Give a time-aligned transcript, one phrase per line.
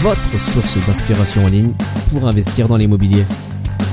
[0.00, 1.74] votre source d'inspiration en ligne
[2.10, 3.22] pour investir dans l'immobilier.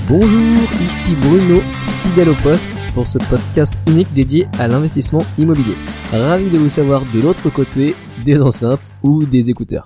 [0.07, 1.59] Bonjour, ici Bruno,
[2.01, 5.75] fidèle au poste pour ce podcast unique dédié à l'investissement immobilier.
[6.13, 9.85] Ravi de vous savoir de l'autre côté des enceintes ou des écouteurs.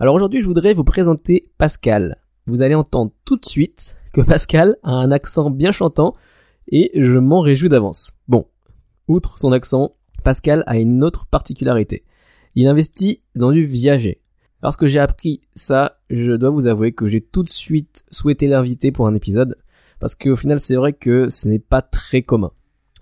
[0.00, 2.16] Alors aujourd'hui, je voudrais vous présenter Pascal.
[2.46, 6.12] Vous allez entendre tout de suite que Pascal a un accent bien chantant
[6.72, 8.10] et je m'en réjouis d'avance.
[8.26, 8.46] Bon,
[9.06, 9.94] outre son accent,
[10.24, 12.02] Pascal a une autre particularité.
[12.56, 14.22] Il investit dans du viager.
[14.62, 18.90] Lorsque j'ai appris ça, je dois vous avouer que j'ai tout de suite souhaité l'inviter
[18.92, 19.56] pour un épisode,
[20.00, 22.52] parce qu'au final c'est vrai que ce n'est pas très commun.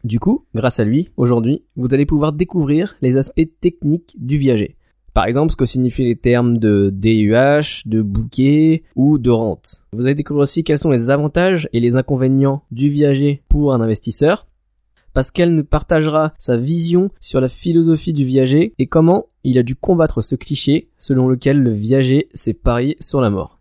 [0.05, 4.77] Du coup, grâce à lui, aujourd'hui, vous allez pouvoir découvrir les aspects techniques du viager.
[5.15, 9.85] Par exemple, ce que signifient les termes de DUH, de bouquet ou de rente.
[9.93, 13.81] Vous allez découvrir aussi quels sont les avantages et les inconvénients du viager pour un
[13.81, 14.45] investisseur,
[15.15, 19.77] Pascal nous partagera sa vision sur la philosophie du viager et comment il a dû
[19.77, 23.61] combattre ce cliché selon lequel le viager s'est parié sur la mort.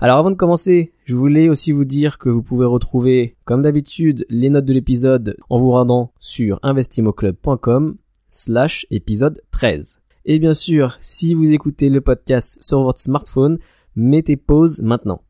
[0.00, 4.26] Alors avant de commencer, je voulais aussi vous dire que vous pouvez retrouver, comme d'habitude,
[4.30, 7.96] les notes de l'épisode en vous rendant sur investimoclub.com
[8.30, 10.00] slash épisode 13.
[10.24, 13.58] Et bien sûr, si vous écoutez le podcast sur votre smartphone,
[13.94, 15.22] mettez pause maintenant.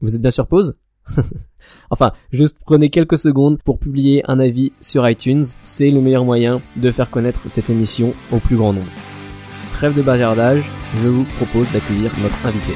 [0.00, 0.74] Vous êtes bien sur pause?
[1.90, 6.60] enfin, juste prenez quelques secondes pour publier un avis sur iTunes, c'est le meilleur moyen
[6.76, 8.90] de faire connaître cette émission au plus grand nombre.
[9.72, 12.72] Trêve de bavardage, je vous propose d'accueillir notre invité.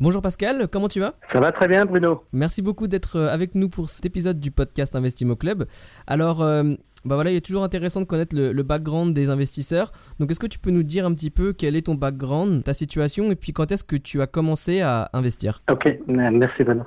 [0.00, 1.14] Bonjour Pascal, comment tu vas?
[1.32, 2.24] Ça va très bien Bruno.
[2.32, 5.66] Merci beaucoup d'être avec nous pour cet épisode du podcast Investimo Club.
[6.06, 6.74] Alors, euh,
[7.04, 9.90] bah voilà, il est toujours intéressant de connaître le, background des investisseurs.
[10.18, 12.72] Donc, est-ce que tu peux nous dire un petit peu quel est ton background, ta
[12.72, 15.58] situation, et puis quand est-ce que tu as commencé à investir?
[15.70, 16.82] Ok, merci Bruno.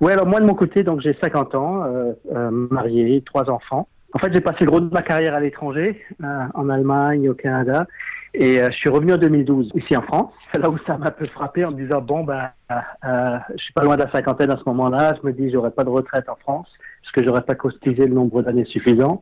[0.00, 3.86] Ouais, alors moi de mon côté, donc j'ai 50 ans, euh, euh, marié, trois enfants.
[4.14, 7.34] En fait, j'ai passé le gros de ma carrière à l'étranger, euh, en Allemagne, au
[7.34, 7.86] Canada.
[8.32, 10.32] Et je suis revenu en 2012 ici en France.
[10.52, 13.72] C'est là où ça m'a un peu frappé en me disant bon ben, je suis
[13.72, 15.14] pas loin de la cinquantaine à ce moment-là.
[15.20, 16.68] Je me dis j'aurai pas de retraite en France
[17.02, 19.20] parce que j'aurais pas cotisé le nombre d'années suffisant.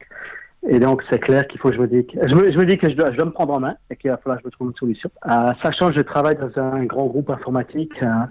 [0.67, 2.91] Et donc, c'est clair qu'il faut que je me dise que, je me, dis que
[2.91, 4.51] je dois, je dois me prendre en main et qu'il va falloir que je me
[4.51, 5.11] trouve une solution.
[5.31, 8.29] Euh, sachant que je travaille dans un grand groupe informatique, un,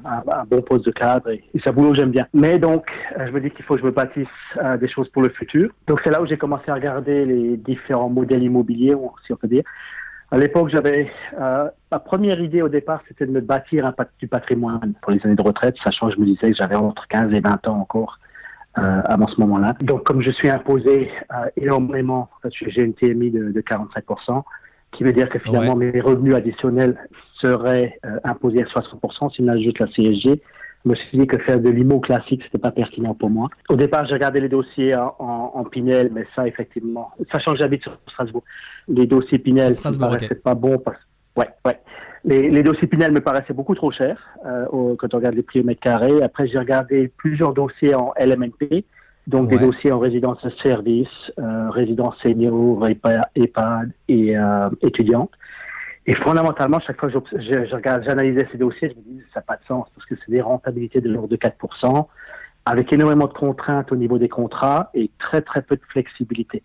[0.50, 2.28] bon poste de cadre et, un boulot j'aime bien.
[2.34, 2.86] Mais donc,
[3.18, 4.28] euh, je me dis qu'il faut que je me bâtisse
[4.62, 5.70] euh, des choses pour le futur.
[5.88, 8.96] Donc, c'est là où j'ai commencé à regarder les différents modèles immobiliers,
[9.26, 9.64] si on peut dire.
[10.30, 14.94] À l'époque, j'avais euh, ma première idée au départ, c'était de me bâtir du patrimoine
[15.02, 17.40] pour les années de retraite, sachant que je me disais que j'avais entre 15 et
[17.40, 18.20] 20 ans encore
[18.78, 19.76] avant ce moment-là.
[19.82, 24.44] Donc, comme je suis imposé euh, énormément, j'ai une TMI de, de 45%,
[24.92, 26.98] qui veut dire que finalement mes revenus additionnels
[27.42, 30.42] seraient euh, imposés à 60% si on ajoute la CSG.
[30.86, 33.50] Je me suis dit que faire de l'IMO classique, c'était pas pertinent pour moi.
[33.68, 37.84] Au départ, j'ai regardé les dossiers en, en, Pinel, mais ça, effectivement, sachant que j'habite
[37.84, 38.44] sur Strasbourg,
[38.88, 40.98] les dossiers Pinel, ne paraissaient pas bon parce
[41.38, 41.80] Ouais, ouais.
[42.28, 45.62] Les, les, dossiers Pinel me paraissaient beaucoup trop chers euh, quand on regarde les prix
[45.62, 46.22] au mètre carré.
[46.22, 48.84] Après, j'ai regardé plusieurs dossiers en LMNP,
[49.28, 51.08] donc des dossiers en résidence de service,
[51.40, 55.32] euh, résidence senior, EHPAD et euh, étudiante.
[56.06, 59.64] Et fondamentalement, chaque fois que j'analysais ces dossiers, je me disais ça n'a pas de
[59.66, 62.08] sens parce que c'est des rentabilités de l'ordre de 4%,
[62.66, 66.62] avec énormément de contraintes au niveau des contrats et très très peu de flexibilité.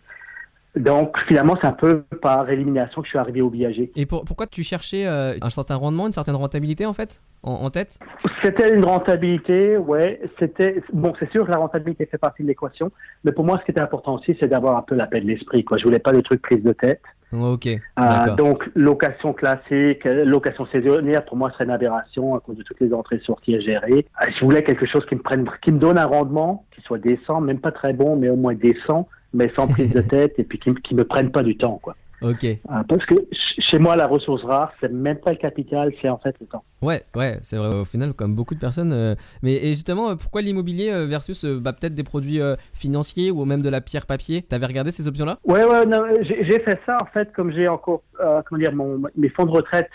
[0.75, 3.51] Donc finalement, c'est un peu par élimination que je suis arrivé au.
[3.95, 7.99] Et pourquoi tu cherchais euh, un certain rendement, une certaine rentabilité en fait, en, tête?
[8.43, 10.19] C'était une rentabilité, ouais.
[10.39, 12.91] C'était bon, c'est sûr que la rentabilité fait partie de l'équation,
[13.23, 15.27] mais pour moi, ce qui était important aussi, c'est d'avoir un peu la paix de
[15.27, 15.63] l'esprit.
[15.63, 17.01] Quoi, je voulais pas des trucs prise de tête.
[17.31, 17.67] Ok.
[17.67, 22.79] Euh, donc location classique, location saisonnière, pour moi, serait une aberration à cause de toutes
[22.79, 24.05] les entrées sorties à gérer.
[24.21, 26.99] Euh, je voulais quelque chose qui me prenne, qui me donne un rendement qui soit
[26.99, 30.43] décent, même pas très bon, mais au moins décent mais sans prise de tête et
[30.43, 31.95] puis qui, qui me prennent pas du temps, quoi.
[32.21, 32.43] Ok.
[32.45, 32.57] Euh,
[32.87, 33.15] parce que
[33.59, 36.63] chez moi, la ressource rare, c'est même pas le capital, c'est en fait le temps.
[36.81, 37.75] Ouais, ouais, c'est vrai.
[37.75, 38.93] Au final, comme beaucoup de personnes.
[38.93, 42.39] Euh, mais et justement, euh, pourquoi l'immobilier versus bah, peut-être des produits
[42.73, 44.41] financiers ou même de la pierre papier?
[44.41, 45.39] T'avais regardé ces options-là?
[45.45, 45.83] Ouais, ouais.
[46.21, 49.89] J'ai fait ça en fait, comme j'ai encore, comment dire, mon, mes fonds de retraite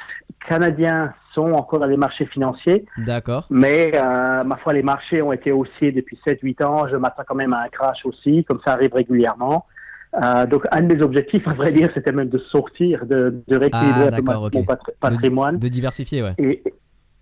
[0.49, 2.85] canadiens sont encore dans les marchés financiers.
[2.99, 3.47] D'accord.
[3.51, 6.89] Mais ma foi, les marchés ont été haussiers depuis 7-8 ans.
[6.91, 9.67] Je m'attends quand même à un crash aussi, comme ça arrive régulièrement.
[10.15, 13.57] Euh, donc, un de mes objectifs, à vrai dire, c'était même de sortir, de, de
[13.57, 15.59] rééquilibrer Ah, mon patr- patrimoine.
[15.59, 16.35] De diversifier, ouais.
[16.39, 16.63] Et,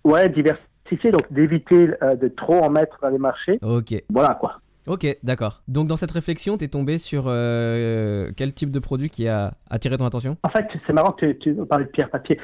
[0.04, 3.58] ouais, diversifier, donc d'éviter euh, de trop en mettre dans les marchés.
[3.62, 3.94] Ok.
[4.08, 4.60] Voilà, quoi.
[4.86, 5.62] Ok, d'accord.
[5.66, 9.96] Donc dans cette réflexion, t'es tombé sur euh, quel type de produit qui a attiré
[9.96, 10.36] ton attention?
[10.44, 12.38] En fait, c'est marrant que tu, tu parles de pierre-papier.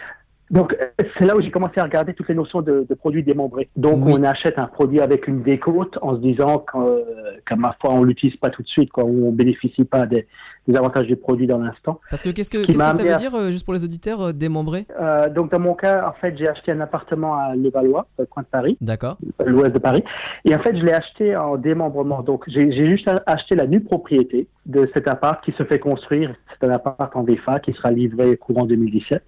[0.53, 0.77] Donc,
[1.19, 3.69] c'est là où j'ai commencé à regarder toutes les notions de, de produits démembrés.
[3.77, 4.13] Donc, Oui.
[4.17, 7.03] on achète un produit avec une décote en se disant qu'en euh,
[7.49, 10.27] qu'à ma foi, on l'utilise pas tout de suite, quoi, ou on bénéficie pas des,
[10.69, 12.01] des avantages du produit dans l'instant.
[12.11, 14.21] Parce que qu'est-ce que, m'a que ça veut à- dire, euh, juste pour les auditeurs,
[14.21, 18.07] euh, démembré Euh, donc, dans mon cas, en fait, j'ai acheté un appartement à Levallois,
[18.19, 19.17] au coin de Paris, D'accord.
[19.47, 20.05] l'ouest de Paris.
[20.45, 22.23] Et en fait, je l'ai acheté en démembrement.
[22.23, 26.35] Donc, j'ai j'ai juste acheté la nue propriété de cet appart qui se fait construire.
[26.61, 29.23] C'est un appart en VFA qui sera livré courant 2017.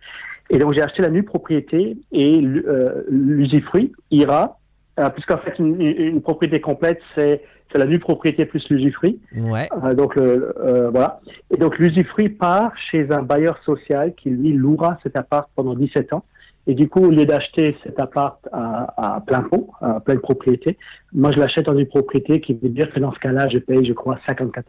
[0.51, 4.59] Et donc, j'ai acheté la nue propriété et euh, l'usufruit ira,
[5.01, 7.41] euh, puisqu'en fait, une, une- propriété complète, c'est
[7.75, 9.21] la nue propriété plus l'usufruit.
[9.37, 9.69] Ouais.
[9.83, 11.21] Euh, donc, le, euh, voilà.
[11.53, 16.13] Et donc, l'usufruit part chez un bailleur social qui, lui, louera cet appart pendant 17
[16.13, 16.25] ans.
[16.67, 20.79] Et du coup, au lieu d'acheter cet appart à, à plein pot, à pleine propriété,
[21.13, 23.85] moi, je l'achète dans une propriété qui veut dire que dans ce cas-là, je paye,
[23.85, 24.63] je crois, 54%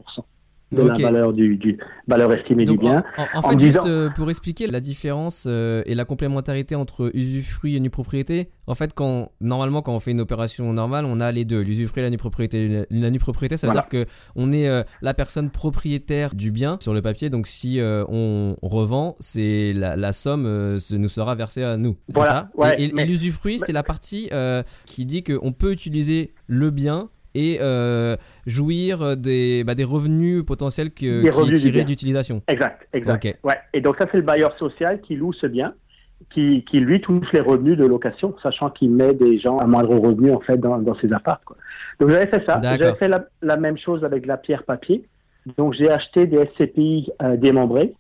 [0.75, 0.99] de Ok.
[0.99, 1.77] la valeur du, du
[2.07, 3.03] valeur estimée Donc, du bien.
[3.17, 6.75] en, en- en en fait, juste euh, pour expliquer la différence euh, et la complémentarité
[6.75, 11.05] entre usufruit et nue propriété, en fait, quand normalement, quand on fait une opération normale,
[11.05, 12.85] on a les deux, l'usufruit et la nue propriété.
[12.91, 13.87] La nue propriété, ça veut Voilà.
[13.89, 17.29] dire que on est euh, la personne propriétaire du bien sur le papier.
[17.29, 20.43] Donc, si on revend, c'est la, la somme
[20.91, 21.95] nous sera versée à nous.
[22.09, 22.49] Voilà, ça?
[22.55, 26.31] Ouais, Et, et- et mais- l'usufruit, c'est la partie euh, qui dit qu'on peut utiliser
[26.47, 27.09] le bien.
[27.35, 28.15] Et euh,
[28.45, 32.41] jouir des, bah, des revenus potentiels que, Des qui revenus tiré d'utilisation.
[32.47, 33.25] Exact, exact.
[33.25, 33.35] Ok.
[33.43, 33.57] Ouais.
[33.73, 35.73] Et donc ça, c'est le bailleur social qui loue ce bien,
[36.33, 39.99] qui, qui lui touche les revenus de location, sachant qu'il met des gens à moindre
[39.99, 41.41] revenu en fait dans, dans ses apparts.
[41.45, 41.57] Quoi.
[41.99, 42.59] Donc j'avais fait ça.
[42.61, 45.05] J'avais fait la, la même chose avec la pierre papier.
[45.57, 47.93] Donc j'ai acheté des SCPI euh, démembrés,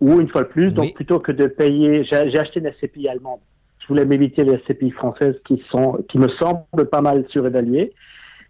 [0.00, 3.08] ou une fois de plus, donc plutôt que de payer, j'ai j'ai acheté une SCPI
[3.08, 3.40] allemande.
[3.78, 7.92] Je voulais m'éviter les SCPI françaises qui sont, qui me semblent pas mal surévaluées.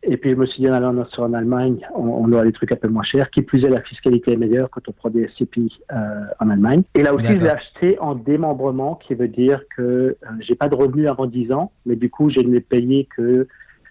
[0.02, 2.52] Et puis je me suis dit, en allant sur en Allemagne, on, on aura des
[2.52, 3.30] trucs un peu moins chers.
[3.30, 5.96] Qui plus est, la fiscalité est meilleure quand on prend des SCPI euh,
[6.38, 6.82] en Allemagne.
[6.94, 10.68] Et là aussi, je l'ai acheté en démembrement, qui veut dire que euh, j'ai pas
[10.68, 13.46] de revenus avant 10 ans, mais du coup, je n'ai payé que,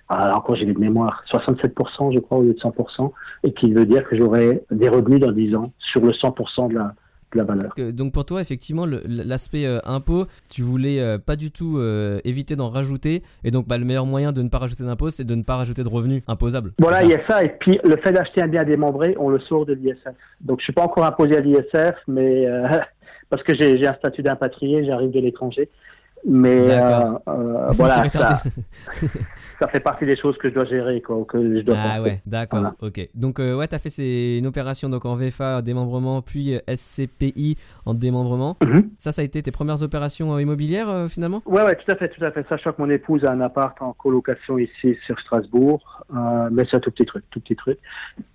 [0.08, 3.12] ah, encore j'ai de mémoire, 67% je crois au lieu de 100%,
[3.44, 6.76] et qui veut dire que j'aurai des revenus dans 10 ans sur le 100% de
[6.76, 6.96] la,
[7.34, 7.74] de la valeur.
[7.76, 12.20] Que- Donc pour toi, effectivement, l'aspect euh, impôt, tu voulais euh, pas du tout euh,
[12.24, 13.20] éviter d'en rajouter.
[13.44, 15.56] Et donc bah, le meilleur moyen de ne pas rajouter d'impôt, c'est de ne pas
[15.58, 16.72] rajouter de revenus imposables.
[16.80, 17.44] Voilà, il y a ça.
[17.44, 20.08] Et puis, le fait d'acheter un bien démembré, on le sort de l'ISF.
[20.42, 22.68] Donc, je suis pas encore imposé à l'ISF, mais euh,
[23.30, 25.70] parce que j'ai j'ai un statut d'impatrié, j'arrive de l'étranger.
[26.28, 28.42] Mais euh, euh, voilà, ça,
[29.60, 32.02] ça fait partie des choses que je dois gérer, quoi, que je dois Ah penser.
[32.10, 32.76] ouais, d'accord, Voilà.
[32.82, 33.10] ok.
[33.16, 37.56] Donc euh, ouais, t'as fait c'est une opération donc en VFA démembrement, puis euh, SCPI
[37.86, 38.58] en démembrement.
[38.66, 38.90] Mhm.
[38.98, 41.42] Ça, ça a été tes premières opérations immobilières finalement?
[41.46, 42.46] Ouais, ouais, tout à fait, tout à fait.
[42.50, 46.04] Sachant que mon épouse a un appart en colocation ici sur Strasbourg,
[46.52, 47.80] mais c'est un tout petit truc, tout petit truc.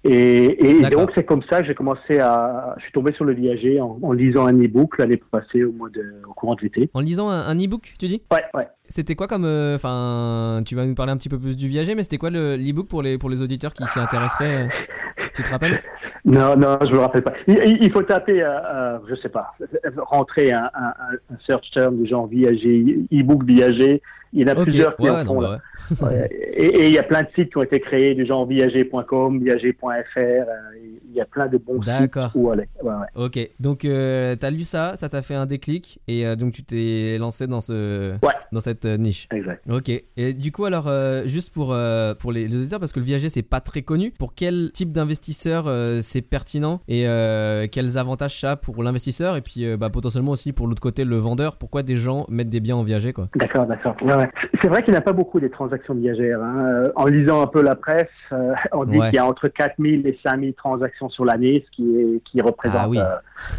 [0.04, 3.80] Et, donc c'est comme ça que j'ai commencé à, je suis tombé sur le viager
[3.80, 6.90] en, en lisant un e-book l'année passée au mois de, au courant de l'été.
[6.94, 8.68] En lisant un, un e-book, tu dis Ouais, ouais.
[8.88, 9.44] C'était quoi comme.
[9.44, 12.30] euh, Enfin, tu vas nous parler un petit peu plus du viager, mais c'était quoi
[12.30, 14.68] le- l'e-book pour les, pour les auditeurs qui s'y intéresseraient euh,
[15.34, 15.82] Tu te rappelles
[16.24, 17.32] Non, non, je me rappelle pas.
[17.46, 19.52] Il, faut taper, euh, euh, je sais pas,
[19.98, 24.00] rentrer un, un, un- un search term du genre viager, e-book viager.
[24.36, 25.58] Il y en a plusieurs qui ouais, en ouais, font non, là.
[26.00, 26.28] bah ouais.
[26.56, 29.86] Et il y a plein de sites qui ont été créés du genre viager.com, viager.fr.
[30.18, 30.42] euh,
[31.08, 32.68] Il y a plein de bons sites où aller.
[32.82, 32.92] Ouais.
[33.14, 36.64] Ok, donc euh, t'as lu ça, ça t'a fait un déclic et euh, donc tu
[36.64, 38.14] t'es lancé dans ce
[38.52, 39.28] dans cette euh, niche.
[39.32, 39.62] Exact.
[39.70, 39.90] Ok.
[40.16, 41.66] Et du coup alors euh, juste pour
[42.18, 44.10] pour les, les auditeurs parce que le viager c'est pas très connu.
[44.18, 47.04] Pour quel type d'investisseur c'est pertinent et
[47.70, 51.16] quels avantages ça a pour l'investisseur et puis bah, potentiellement aussi pour l'autre côté le
[51.16, 51.56] vendeur.
[51.56, 53.28] Pourquoi des gens mettent des biens en viager quoi?
[53.36, 53.94] D'accord, d'accord.
[54.02, 54.30] Ouais, ouais.
[54.60, 56.40] C'est vrai qu'il n'y a pas beaucoup des transactions viagères.
[56.42, 56.66] hein.
[56.86, 59.06] Euh, En lisant un peu la presse, euh, on dit Ouais.
[59.10, 62.78] qu'il y a entre 4000 et 5000 transactions sur l'année, ce qui, est, qui représente
[62.80, 62.98] Ah oui.
[62.98, 63.04] euh,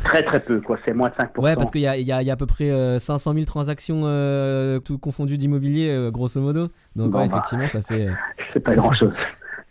[0.04, 0.62] très très peu.
[0.62, 0.78] quoi.
[0.86, 1.42] C'est moins de 5%.
[1.44, 3.00] Ouais parce qu'il y a, il y, a, il y a à peu près euh,
[3.00, 4.02] 500 000 transactions
[4.84, 6.68] tout confondu d'immobilier grosso modo.
[6.96, 7.34] Donc Bon, ouais, bah.
[7.36, 8.08] effectivement ça fait.
[8.54, 9.14] C'est pas grand chose.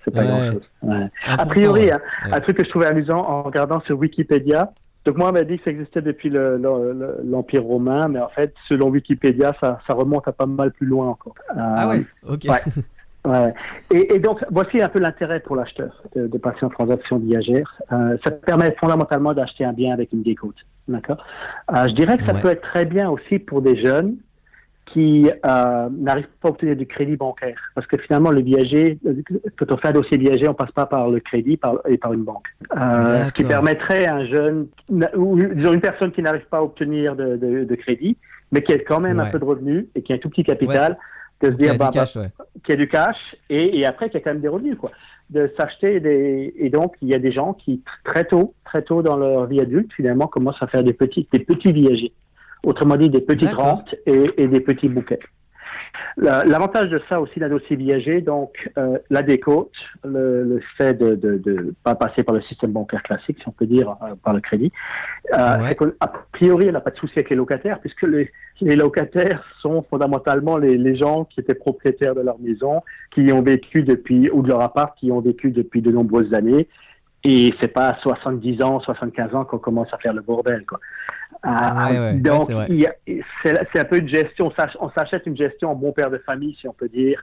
[0.05, 0.27] C'est pas Ouais.
[0.29, 0.63] grand chose.
[0.83, 1.09] Ouais.
[1.27, 1.99] 1%, A priori, hein,
[2.31, 4.71] un truc que je trouvais amusant en regardant sur Wikipédia.
[5.05, 8.21] Donc moi, on m'a dit que ça existait depuis le- le- le- l'Empire romain, mais
[8.21, 11.35] en fait, selon Wikipédia, ça, ça remonte à pas mal plus loin encore.
[11.51, 12.41] Euh, Ah ouais, ok.
[12.49, 12.61] ouais.
[13.27, 13.55] Ouais.
[13.95, 17.81] Et, et donc, voici un peu l'intérêt pour l'acheteur de, de passer en transaction viagère.
[17.91, 20.57] Euh, ça permet fondamentalement d'acheter un bien avec une décote.
[20.89, 21.25] D'accord?
[21.75, 22.41] Euh, je dirais que ça Ouais.
[22.43, 24.17] peut être très bien aussi pour des jeunes
[24.93, 27.57] qui euh, n'arrivent pas à obtenir du crédit bancaire.
[27.75, 28.99] Parce que finalement, le viager,
[29.57, 32.13] quand on fait un dossier viager, on passe pas par le crédit par, et par
[32.13, 32.47] une banque.
[32.77, 34.69] Euh, ce qui permettrait à un jeune,
[35.17, 38.17] ou disons une personne qui n'arrive pas à obtenir de, de, de, crédit,
[38.53, 40.45] mais qui a quand même un peu de revenus et qui a un tout petit
[40.45, 40.97] capital,
[41.43, 42.07] de se dire, bah, bah,
[42.65, 43.17] qui a du cash
[43.51, 44.93] et, et, après qui a quand même des revenus, quoi.
[45.31, 49.03] De s'acheter des, et donc il y a des gens qui très tôt, très tôt
[49.03, 52.13] dans leur vie adulte, finalement, commencent à faire des petits, des petits viagers.
[52.65, 55.21] Autrement dit, des petites rentes et, et, des petits bouquets.
[56.17, 59.73] L'avantage de ça aussi d'un dossier viager, donc euh, la décote,
[60.05, 63.67] le, le fait de, de, pas passer par le système bancaire classique, si on peut
[63.67, 64.71] dire, euh, par le crédit,
[65.33, 65.77] euh, ouais.
[65.99, 68.31] a priori, elle n'a pas de souci avec les locataires, puisque les,
[68.61, 73.43] les locataires sont fondamentalement les, les, gens qui étaient propriétaires de leur maison, qui ont
[73.43, 76.69] vécu depuis, ou de leur appart, qui ont vécu depuis de nombreuses années,
[77.25, 80.79] et c'est pas à 70 ans, 75 ans qu'on commence à faire le bordel, quoi.
[81.45, 82.51] Ouais, ouais, donc,
[83.45, 84.51] c'est un peu une gestion.
[84.81, 87.23] On s'achète une gestion en bon père de famille, si on peut dire.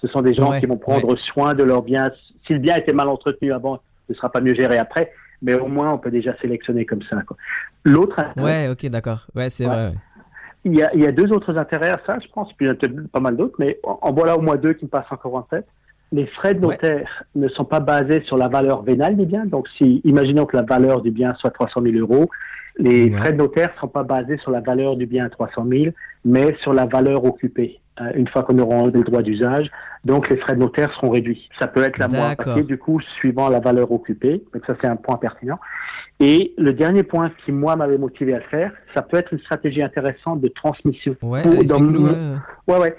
[0.00, 2.10] Ce sont des gens qui vont prendre soin de leur bien.
[2.46, 5.12] Si le bien était mal entretenu avant, ne sera pas mieux géré après.
[5.40, 7.16] Mais au moins, on peut déjà sélectionner comme ça.
[7.84, 8.16] L'autre.
[8.36, 9.26] Ouais, ok, d'accord.
[9.34, 9.92] Ouais, c'est vrai.
[10.64, 12.68] Il y, a, il y, a, deux autres intérêts à ça, je pense, puis il
[12.68, 14.90] y a peut-être pas mal d'autres, mais en, en, voilà au moins deux qui me
[14.90, 15.66] passent encore en tête.
[16.12, 19.44] Les frais de notaire ne sont pas basés sur la valeur vénale du bien.
[19.44, 22.30] Donc, si, imaginons que la valeur du bien soit 300 000 euros,
[22.78, 23.10] les ouais.
[23.10, 25.84] frais de notaire ne sont pas basés sur la valeur du bien à 300 000,
[26.24, 29.70] mais sur la valeur occupée, euh, une fois qu'on aura enlevé le droit d'usage.
[30.04, 31.48] Donc, les frais de notaire seront réduits.
[31.60, 34.42] Ça peut être la papier, du coup, suivant la valeur occupée.
[34.52, 35.60] Donc, ça, c'est un point pertinent.
[36.18, 39.40] Et le dernier point qui, moi, m'avait motivé à le faire, ça peut être une
[39.40, 41.16] stratégie intéressante de transmission.
[41.22, 42.36] Ouais, dans mon...
[42.68, 42.96] ouais, ouais.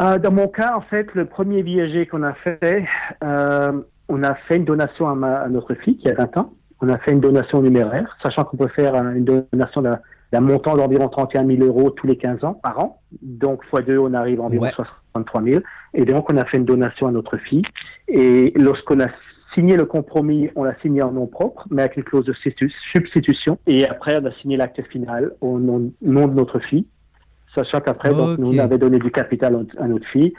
[0.00, 2.84] Euh, dans mon cas, en fait, le premier viager qu'on a fait,
[3.24, 3.72] euh,
[4.08, 6.88] on a fait une donation à, ma, à notre fille qui a 20 ans on
[6.88, 11.46] a fait une donation numéraire, sachant qu'on peut faire une donation d'un montant d'environ 31
[11.46, 13.00] 000 euros tous les 15 ans par an.
[13.22, 14.72] Donc, fois deux, on arrive à environ ouais.
[14.72, 15.62] 63 000.
[15.94, 17.62] Et donc, on a fait une donation à notre fille.
[18.08, 19.06] Et lorsqu'on a
[19.54, 23.58] signé le compromis, on l'a signé en nom propre, mais avec une clause de substitution.
[23.66, 26.86] Et après, on a signé l'acte final au nom, nom, de notre fille,
[27.54, 28.18] sachant qu'après, okay.
[28.18, 30.34] donc, nous, on avait donné du capital à notre fille.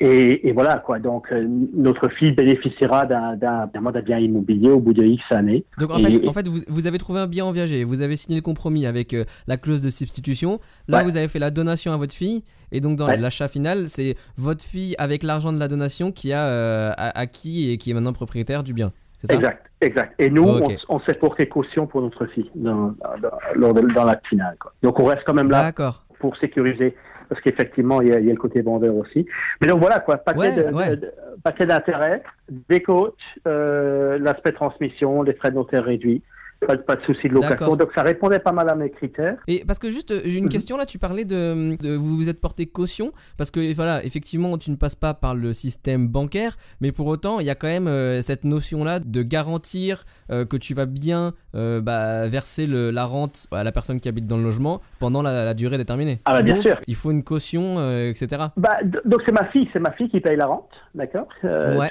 [0.00, 0.98] Et, et, voilà quoi.
[0.98, 3.66] Donc euh, notre fille bénéficiera d'un
[4.04, 5.64] bien immobilier au bout de X années.
[5.78, 8.02] Donc en et, fait, en fait vous, vous, avez trouvé un bien en viager, vous
[8.02, 10.60] avez signé le compromis avec euh, la clause de substitution.
[10.86, 11.04] Là, ouais.
[11.04, 13.16] vous avez fait la donation à votre fille et donc dans ouais.
[13.16, 17.76] l'achat final, c'est votre fille avec l'argent de la donation qui a euh, acquis et
[17.76, 18.92] qui est maintenant propriétaire du bien.
[19.24, 19.34] Ça?
[19.34, 20.14] Exact, exact.
[20.20, 20.76] Et nous, oh, okay.
[20.88, 24.56] on, on s'est porté caution pour notre fille dans, dans, dans, dans l'acte final.
[24.60, 24.72] Quoi.
[24.80, 25.72] Donc on reste quand même là
[26.20, 26.94] pour sécuriser
[27.28, 29.26] parce qu'effectivement, il, il y, a le côté vendeur aussi.
[29.60, 30.96] Mais donc voilà, quoi, paquet ouais, de, ouais.
[30.96, 32.22] de, d'intérêts,
[32.68, 33.14] des coachs,
[33.46, 36.22] euh, l'aspect transmission, les frais de notaire réduits.
[36.66, 37.76] Pas, pas, de souci de location.
[37.76, 39.36] Donc ça répondait pas mal à mes critères.
[39.46, 40.50] Et parce que juste j'ai une mm -hmm.
[40.50, 44.58] question là, tu parlais de, de, vous vous êtes porté caution parce que voilà effectivement
[44.58, 47.72] tu ne passes pas par le système bancaire, mais pour autant il y a quand
[47.76, 51.22] même euh, cette notion là de garantir euh, que tu vas bien
[51.54, 55.22] euh, bah, verser le, la rente à la personne qui habite dans le logement pendant
[55.22, 56.18] la, la durée déterminée.
[56.24, 56.76] Ah bah, bien donc, sûr.
[56.86, 58.42] Il faut une caution euh, etc.
[58.56, 61.88] Bah, donc c'est ma fille, c'est ma fille qui paye la rente, d'accord, euh, ouais.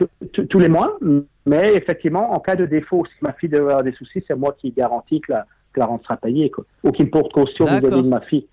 [0.52, 0.98] tous les mois.
[1.48, 4.56] Mais effectivement, en cas de défaut, si ma fille devait avoir des soucis, c'est moi
[4.60, 6.66] qui garantis que la, que la rente sera payée, quoi.
[6.84, 8.48] Ou qui me porte caution vis-à-vis de ma fille.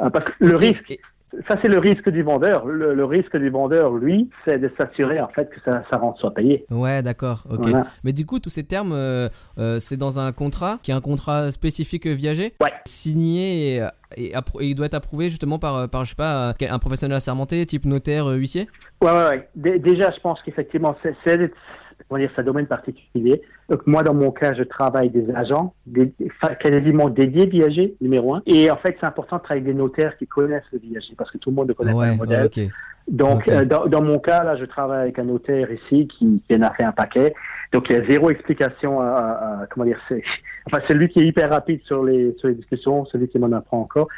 [0.00, 0.98] Euh, parce que le risque,
[1.46, 2.66] ça c'est le risque du vendeur.
[2.66, 6.16] Le, le risque du vendeur, lui, c'est de s'assurer en fait que sa, sa, rente
[6.18, 6.64] soit payée.
[6.70, 7.44] Ouais, d'accord.
[7.50, 7.68] Ok.
[7.68, 7.84] Voilà.
[8.02, 9.28] Mais du coup, tous ces termes, euh,
[9.58, 12.72] euh, c'est dans un contrat qui est un contrat spécifique viager, ouais.
[12.86, 16.78] signé et, et, et, il doit être approuvé justement par, par je sais pas, un
[16.78, 18.68] professionnel assermenté, type notaire, huissier?
[19.02, 19.78] Ouais, ouais, ouais.
[19.78, 21.14] Déjà, je pense qu'effectivement, c'est
[22.08, 23.42] comment dire, c'est un domaine particulier.
[23.68, 26.12] Donc, moi, dans mon cas, je travaille des agents, des,
[26.60, 28.42] quasiment dédiés viagers, numéro un.
[28.46, 31.30] Et en fait, c'est important de travailler avec des notaires qui connaissent le viager parce
[31.30, 32.46] que tout le monde ne connaît ouais, pas le modèle.
[32.46, 32.70] Okay.
[33.08, 33.52] Donc, okay.
[33.52, 36.62] Euh, dans, dans, mon cas, là, je travaille avec un notaire ici qui, qui en
[36.62, 37.34] a fait un paquet.
[37.72, 40.22] Donc, il y a zéro explication à, à, à comment dire, c'est,
[40.66, 43.52] enfin, c'est lui qui est hyper rapide sur les, sur les discussions, celui qui m'en
[43.52, 44.08] apprend encore.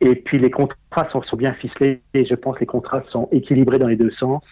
[0.00, 3.28] Et puis, les contrats sont, sont bien ficelés et je pense que les contrats sont
[3.32, 4.42] équilibrés dans les deux sens.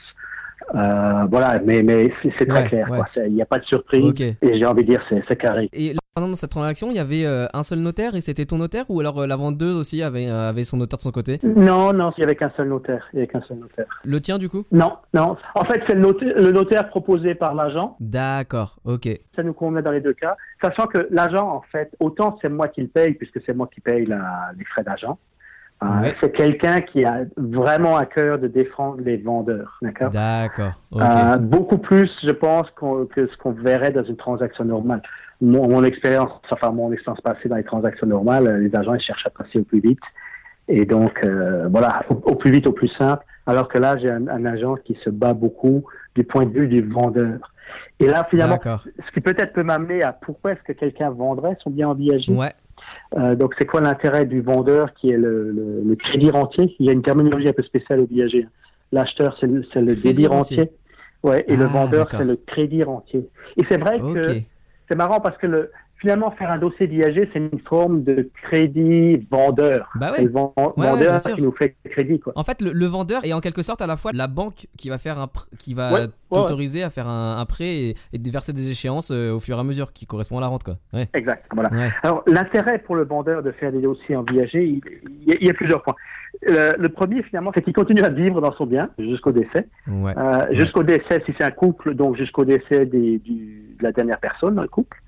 [0.75, 2.91] Euh, voilà, mais, mais c'est très ouais, clair.
[2.91, 3.01] Ouais.
[3.27, 4.05] Il n'y a pas de surprise.
[4.05, 4.37] Okay.
[4.43, 5.69] Et j'ai envie de dire, c'est carré.
[5.73, 8.59] Et là, dans cette transaction, il y avait euh, un seul notaire et c'était ton
[8.59, 11.41] notaire ou alors euh, la vendeuse aussi avait, euh, avait son notaire de son côté?
[11.43, 13.07] Non, non, il n'y avait qu'un seul notaire.
[13.13, 13.87] Il y avait qu'un seul notaire.
[14.05, 14.65] Le tien, du coup?
[14.73, 15.37] Non, non.
[15.55, 17.97] En fait, c'est le notaire, le notaire proposé par l'agent.
[18.01, 19.09] D'accord, ok.
[19.35, 20.37] Ça nous convenait dans les deux cas.
[20.63, 23.81] Sachant que l'agent, en fait, autant c'est moi qui le paye, puisque c'est moi qui
[23.81, 25.19] paye la, les frais d'agent.
[25.83, 26.15] Ouais.
[26.21, 30.11] C'est quelqu'un qui a vraiment à cœur de défendre les vendeurs, d'accord?
[30.11, 30.73] D'accord.
[30.91, 31.05] Okay.
[31.05, 35.03] Euh, beaucoup plus, je pense, qu que ce qu'on verrait dans une transaction normale.
[35.41, 39.27] Mon, mon expérience, enfin mon expérience passée dans les transactions normales, les agents ils cherchent
[39.27, 39.99] à passer au plus vite
[40.69, 43.25] Et donc, euh, voilà, au, plus vite, au plus simple.
[43.47, 45.85] Alors que là, j'ai un, un, agent qui se bat beaucoup
[46.15, 47.53] du point de vue du vendeur.
[47.99, 51.71] Et là, finalement, ce qui peut-être peut, m'amener à pourquoi est-ce que quelqu'un vendrait son
[51.71, 52.33] bien en viager.
[52.33, 52.53] Ouais.
[53.17, 56.87] Euh, donc, c'est quoi l'intérêt du vendeur qui est le, le, le, crédit rentier Il
[56.87, 58.47] y a une terminologie un peu spéciale au viager.
[58.91, 60.73] L'acheteur, c'est le, le débit rentier.
[61.23, 63.29] Ouais, et le ah, vendeur, c'est le crédit rentier.
[63.57, 64.41] Et c'est vrai que
[64.89, 65.71] c'est marrant parce que le,
[66.03, 69.89] finalement, faire un dossier d'IAG, c'est une forme de crédit vendeur.
[69.95, 70.25] Bah ouais.
[70.25, 70.75] Le vendeur
[71.35, 72.19] qui nous fait crédit.
[72.19, 72.33] Quoi.
[72.37, 74.99] En fait, le, vendeur est en quelque sorte à la fois la banque qui va
[74.99, 75.29] faire un
[75.59, 79.57] qui va t'autoriser à faire un, prêt et, et verser des échéances euh, au fur
[79.57, 80.65] et à mesure qui correspond à la rente.
[80.65, 80.75] Quoi.
[81.15, 81.45] Exact.
[81.55, 81.71] Voilà.
[82.03, 84.81] Alors, l'intérêt pour le vendeur de faire des dossiers en IAG, il,
[85.27, 85.95] il, y a plusieurs points.
[86.51, 89.69] Euh, le premier, finalement, c'est qu'il continue à vivre dans son bien jusqu'au décès.
[89.89, 90.13] Euh,
[90.53, 94.57] jusqu'au décès, si c'est un couple, donc jusqu'au décès des, du, de la dernière personne
[94.57, 94.99] dans le couple.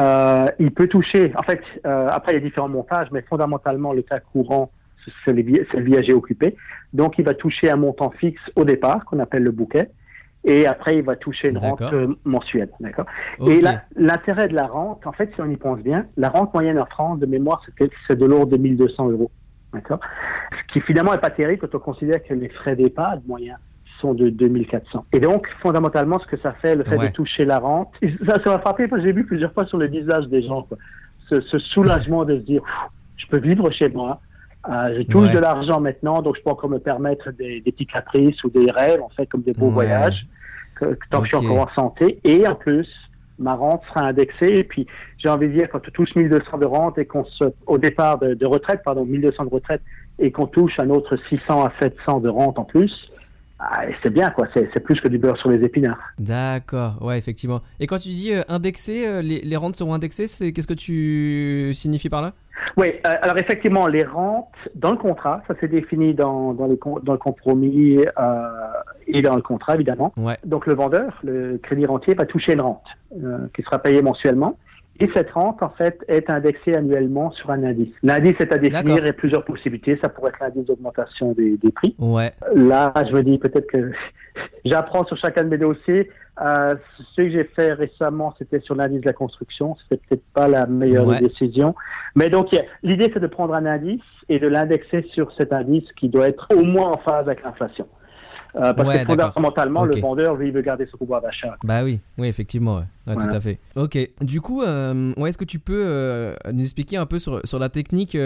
[0.00, 3.92] Euh, il peut toucher, en fait, euh, après il y a différents montages, mais fondamentalement
[3.92, 4.70] le cas courant,
[5.24, 6.56] c'est le viager occupé.
[6.92, 9.90] Donc il va toucher un montant fixe au départ, qu'on appelle le bouquet,
[10.44, 12.70] et après il va toucher une rente euh, mensuelle.
[12.80, 13.06] D'accord.
[13.46, 13.60] Et
[13.96, 16.86] l'intérêt de la rente, en fait, si on y pense bien, la rente moyenne en
[16.86, 17.62] France de mémoire,
[18.08, 19.30] c'est de l'ordre de 1200 euros.
[19.72, 20.00] D'accord.
[20.52, 23.58] Ce qui finalement est pas terrible quand on considère que les frais d'EHPAD moyens
[24.00, 25.06] sont de 2400.
[25.12, 27.92] Et donc, fondamentalement, ce que ça fait, le fait de toucher la rente,
[28.26, 30.62] ça, ça m'a frappé parce que j'ai vu plusieurs fois sur le visage des gens,
[30.62, 30.78] quoi,
[31.28, 32.62] ce, soulagement de se dire,
[33.16, 34.20] je peux vivre chez moi,
[34.68, 37.86] euh, je touche de l'argent maintenant, donc je peux encore me permettre des, des, petits
[37.86, 40.26] caprices ou des rêves, en fait, comme des beaux voyages,
[40.74, 42.20] que, tant que je suis encore en santé.
[42.24, 42.88] Et en plus,
[43.38, 44.58] ma rente sera indexée.
[44.58, 44.86] Et puis,
[45.18, 48.18] j'ai envie de dire, quand tu touches 1200 de rente et qu'on se, au départ
[48.18, 49.82] de, de retraite, pardon, 1200 de retraite,
[50.18, 53.10] et qu'on touche un autre 600 à 700 de rente en plus,
[53.62, 54.46] ah, c'est bien, quoi.
[54.54, 55.98] C'est plus que du beurre sur les épinards.
[56.18, 57.60] D'accord, ouais, effectivement.
[57.78, 61.70] Et quand tu dis euh, indexé, euh, les, les, rentes seront indexées, qu'est-ce que tu
[61.74, 62.32] signifies par là?
[62.78, 66.78] Oui, euh, alors effectivement, les rentes, dans le contrat, ça s'est défini dans, dans, le,
[67.02, 67.98] dans le compromis
[69.06, 70.14] et dans le contrat, évidemment.
[70.16, 70.38] Ouais.
[70.46, 72.86] Donc le vendeur, le crédit rentier, va toucher une rente
[73.54, 74.56] qui sera payée mensuellement.
[75.00, 77.92] Et cette rente, en fait, est indexée annuellement sur un indice.
[78.02, 79.98] L'indice est à définir et plusieurs possibilités.
[80.02, 81.96] Ça pourrait être l'indice d'augmentation des, des, prix.
[81.98, 82.30] Ouais.
[82.54, 83.92] Là, je me dis peut-être que
[84.66, 86.10] j'apprends sur chacun de mes dossiers.
[86.42, 89.74] Euh, ce que j'ai fait récemment, c'était sur l'indice de la construction.
[89.82, 91.74] C'était peut-être pas la meilleure décision.
[92.14, 92.48] Mais donc,
[92.82, 96.46] l'idée, c'est de prendre un indice et de l'indexer sur cet indice qui doit être
[96.54, 97.86] au moins en phase avec l'inflation.
[98.56, 101.56] Euh, parce que fondamentalement, le vendeur, lui, il veut garder son pouvoir d'achat.
[101.64, 103.14] Bah oui, oui, effectivement, ouais.
[103.14, 103.58] tout à fait.
[103.76, 107.58] Ok, du coup, euh, est-ce que tu peux euh, nous expliquer un peu sur, sur
[107.58, 108.16] la technique,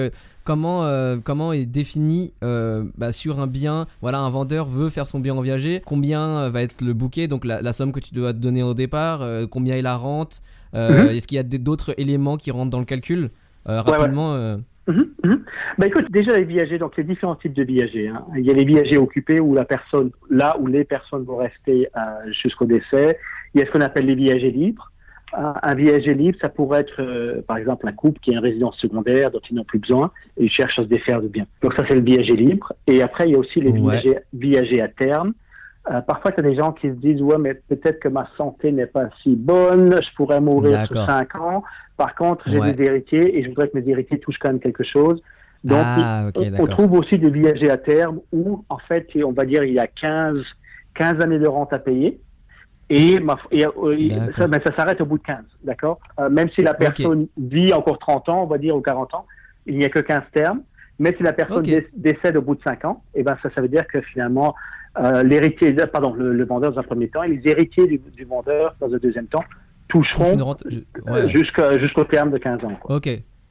[0.45, 0.89] comment,
[1.23, 5.41] comment est défini bah, sur un bien, voilà, un vendeur veut faire son bien en
[5.41, 8.75] viager, combien va être le bouquet, donc la, somme que tu dois te donner au
[8.75, 11.09] départ, combien est la rente, mhm.
[11.11, 13.31] est-ce qu'il y a d'autres éléments qui rentrent dans le calcul
[13.67, 14.59] Rapidement.
[14.87, 15.45] Mhm.
[15.79, 18.09] Bah écoute, déjà les viagers, donc les différents types de viagers.
[18.09, 18.25] Hein.
[18.37, 21.89] Il y a les viagers occupés où la personne, là où les personnes vont rester
[21.97, 23.19] euh, jusqu'au décès.
[23.55, 24.91] Il y a ce qu'on appelle les viagers libres.
[25.37, 28.45] Euh, un viager libre, ça pourrait être, euh, par exemple, un couple qui a une
[28.45, 31.47] résidence secondaire dont ils n'ont plus besoin et ils cherchent à se défaire de bien.
[31.63, 32.73] Donc ça, c'est le viager libre.
[32.87, 35.33] Et après, il y a aussi les viagers, viagers à terme.
[35.91, 38.29] Euh, parfois, il y a des gens qui se disent, ouais, mais peut-être que ma
[38.37, 41.63] santé n'est pas si bonne, je pourrais mourir sur 5 ans.
[41.97, 44.85] Par contre, j'ai des héritiers et je voudrais que mes héritiers touchent quand même quelque
[44.85, 45.23] chose.
[45.63, 46.27] Donc, ah,
[46.59, 49.79] on, trouve aussi des viagers à terme où, en fait, on va dire, il y
[49.79, 50.37] a 15,
[50.95, 52.21] 15 années de rente à payer.
[52.91, 56.01] Et, euh, ça, mais ça s'arrête au bout de 15, d'accord?
[56.21, 59.27] Euh, Même si la personne vit encore 30 ans, on va dire, ou 40 ans,
[59.65, 60.61] il n'y a que 15 termes.
[60.99, 61.65] Mais si la personne
[61.97, 64.55] décède au bout de 5 ans, et eh ben ça, ça veut dire que finalement,
[64.99, 68.77] euh, l'héritier, pardon, le, vendeur dans un premier temps et les héritiers du, du vendeur
[68.81, 69.43] dans un deuxième temps
[69.89, 70.57] toucheront
[71.29, 72.79] jusqu'au terme de 15 ans.
[72.89, 73.09] Ok.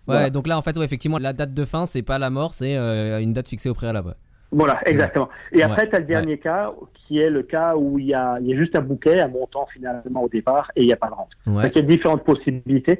[0.08, 2.76] Ouais, donc là, en fait, effectivement, la date de fin, c'est pas la mort, c'est
[2.76, 4.15] euh, une date fixée au préalable.
[4.52, 5.30] Voilà, exactement.
[5.52, 8.38] Et après, tu as le dernier cas, qui est le cas où il y a,
[8.39, 10.98] il y a juste un bouquet, un montant finalement au départ, et il n'y a
[10.98, 11.32] pas de rente.
[11.48, 13.00] Donc, il y a différentes possibilités.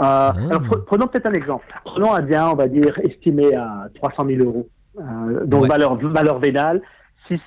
[0.00, 0.34] ah.
[0.50, 1.66] alors, prenons peut-être un exemple.
[1.84, 4.68] Prenons un bien, on va dire, estimé à 300 000 euros.
[4.98, 6.82] Euh, donc, valeur, valeur vénale
[7.28, 7.40] si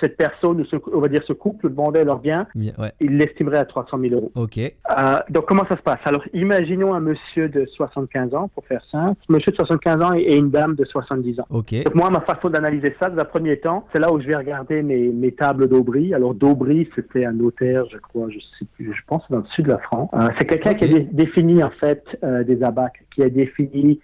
[0.00, 4.14] cette personne, on va dire ce couple, vendait leur bien, il l'estimerait à 300 000
[4.14, 4.32] euros.
[4.34, 4.58] Ok.
[4.58, 6.00] Euh, donc comment ça se passe?
[6.04, 10.36] Alors imaginons un monsieur de 75 ans, pour faire simple, monsieur de 75 ans et
[10.36, 11.46] une dame de 70 ans.
[11.50, 11.74] Ok.
[11.84, 14.36] Donc moi, ma façon d'analyser ça, dans un premier temps, c'est là où je vais
[14.36, 16.14] regarder mes, mes tables d'Aubry.
[16.14, 19.66] Alors d'Aubry, c'était un notaire, je crois, je sais plus, je pense dans le sud
[19.66, 20.10] de la France.
[20.14, 24.00] Euh, c'est quelqu'un qui a défini en fait euh, des abacs, qui a défini,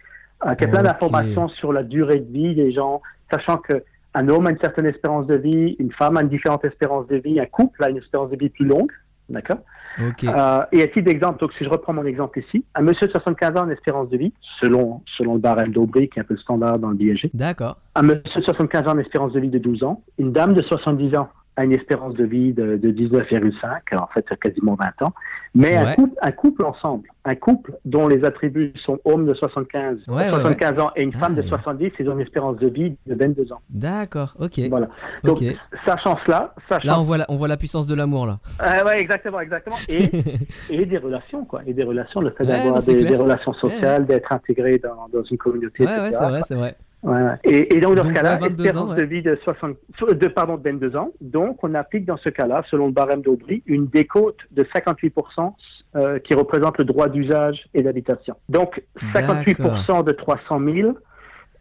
[0.59, 3.83] qui a plein d'informations sur la durée de vie des gens, sachant que
[4.15, 7.17] un homme a une certaine espérance de vie, une femme a une différente espérance de
[7.17, 8.91] vie, un couple a une espérance de vie plus longue,
[9.29, 9.59] d'accord
[9.99, 10.25] Ok.
[10.25, 13.13] Euh, et à titre d'exemple, donc si je reprends mon exemple ici, un monsieur de
[13.13, 16.35] 75 ans en espérance de vie, selon, selon le barème d'Aubry, qui est un peu
[16.35, 17.77] le standard dans le BIG, D'accord.
[17.95, 20.63] un monsieur de 75 ans en espérance de vie de 12 ans, une dame de
[20.63, 25.07] 70 ans a une espérance de vie de, de 19,5, en fait c'est quasiment 20
[25.07, 25.13] ans,
[25.55, 25.95] mais un, Ouais.
[25.97, 30.31] couple, un couple ensemble, un couple dont les attributs sont homme de 75, Ouais, ouais,
[30.31, 31.49] 75 ans et une Ah, femme de ouais.
[31.49, 33.61] 70, ils ont une espérance de vie de 22 ans.
[33.69, 34.35] D'accord.
[34.39, 34.61] Ok.
[34.71, 34.89] Voilà.
[35.25, 35.57] Donc, Ok.
[35.87, 38.39] sachant cela, sachant Là, on voit la, on voit la puissance de l'amour là.
[38.61, 39.77] Ah ouais, exactement, exactement.
[39.89, 40.09] Et,
[40.71, 41.63] et des relations, quoi.
[41.67, 45.37] Et des relations, le fait Ouais, d'avoir des, relations sociales, d'être intégré dans, dans une
[45.37, 46.17] communauté, Ouais, ouais, etc.
[46.21, 46.75] c'est vrai, c'est vrai.
[47.03, 47.35] Ouais, ouais.
[47.45, 49.01] Et, et donc, dans Donc, ce cas-là, ouais, 22 espérance ans, ouais.
[49.01, 49.77] de vie de, 60,
[50.13, 51.13] de, pardon, de 22 ans.
[51.21, 55.53] Donc, on applique dans ce cas-là, selon le barème d'Aubry, une décote de 58%
[55.97, 58.37] euh, qui représente le droit d'usage et d'habitation.
[58.51, 58.83] Donc,
[59.15, 60.93] 58% de 300 000,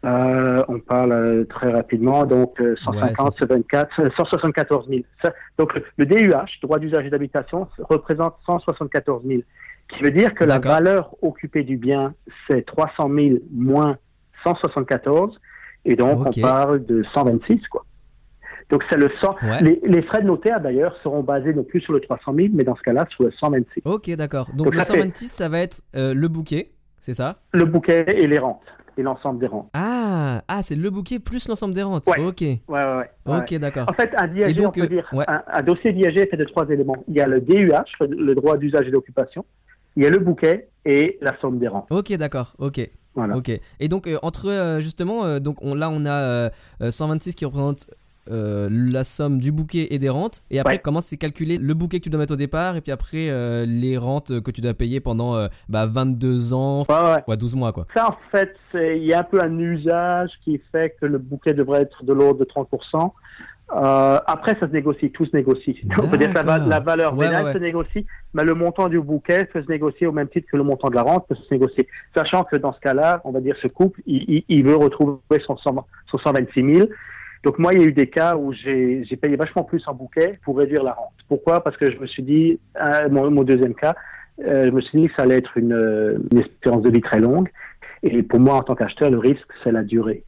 [0.06, 5.02] euh, on parle euh, très rapidement, donc euh, 150, c'est- 24, euh, 174 000.
[5.24, 9.42] Ça, donc, le, DUH, droit d'usage et d'habitation, représente 174 000,
[9.90, 12.14] qui veut dire que la valeur occupée du bien,
[12.50, 13.98] c'est 300 000 moins
[14.44, 15.40] 174,
[15.86, 17.86] et donc on parle de 126, quoi.
[18.70, 19.36] Donc c'est le 100.
[19.42, 19.62] Ouais.
[19.62, 22.64] Les, les frais de notaire d'ailleurs seront basés non plus sur le 300 000, mais
[22.64, 23.82] dans ce cas-là sur le 126.
[23.86, 24.48] Ok, d'accord.
[24.50, 26.66] Donc, Donc, le ça fait- 126, ça va être euh, le bouquet,
[27.00, 27.36] c'est ça?
[27.54, 28.62] Le bouquet et les rentes,
[28.98, 29.70] et l'ensemble des rentes.
[29.74, 32.06] Ah, ah c'est le bouquet plus l'ensemble des rentes.
[32.08, 32.24] Ouais.
[32.24, 32.42] Ok.
[32.42, 33.38] Ouais, ouais, ouais.
[33.40, 33.88] Ok, d'accord.
[33.90, 36.30] En fait, un DIAG, Et donc, on peut euh, dire, un, un dossier DIAG est
[36.30, 36.98] fait de trois éléments.
[37.08, 37.72] Il y a le DUH,
[38.02, 39.44] le, le droit d'usage et d'occupation,
[39.96, 41.88] il y a le bouquet et la somme des rentes.
[41.90, 42.54] Ok, d'accord.
[42.58, 42.90] Ok.
[43.16, 43.36] Voilà.
[43.38, 43.52] Ok.
[43.80, 46.50] Et donc euh, entre euh, justement, euh, donc on, là on a euh,
[46.82, 47.88] euh, 126 qui représente
[48.32, 50.44] la somme du bouquet et des rentes.
[50.52, 50.80] Et après, Ouais.
[50.80, 51.58] comment c'est calculé?
[51.58, 53.32] Le bouquet que tu dois mettre au départ et puis après
[53.66, 57.24] les rentes que tu dois payer pendant euh, bah, 22 ans, Ouais, ouais.
[57.28, 57.88] ouais, 12 mois quoi.
[57.96, 61.56] Ça, en fait, il y a un peu un usage qui fait que le bouquet
[61.56, 63.12] devrait être de l'ordre de 30%.
[63.72, 65.80] Euh, après, ça se négocie, tout se négocie.
[66.04, 68.88] On peut dire que la, la valeur Ouais, vénale ouais, se négocie, mais le montant
[68.88, 71.36] du bouquet peut se négocier au même titre que le montant de la rente peut
[71.36, 71.88] se négocier.
[72.16, 75.20] Sachant que dans ce cas-là, on va dire ce couple, il, il- il veut retrouver
[75.46, 76.88] son, 100 son 126 000.
[77.44, 80.32] Donc moi, il y a eu des cas où j'ai payé vachement plus en bouquet
[80.44, 81.14] pour réduire la rente.
[81.28, 81.64] Pourquoi?
[81.64, 83.94] Parce que je me suis dit, euh, mon, mon deuxième cas,
[84.46, 87.02] euh, je me suis dit que ça allait être une, euh, une espérance de vie
[87.02, 87.50] très longue.
[88.04, 90.24] Et pour moi, en tant qu'acheteur, le risque, c'est la durée.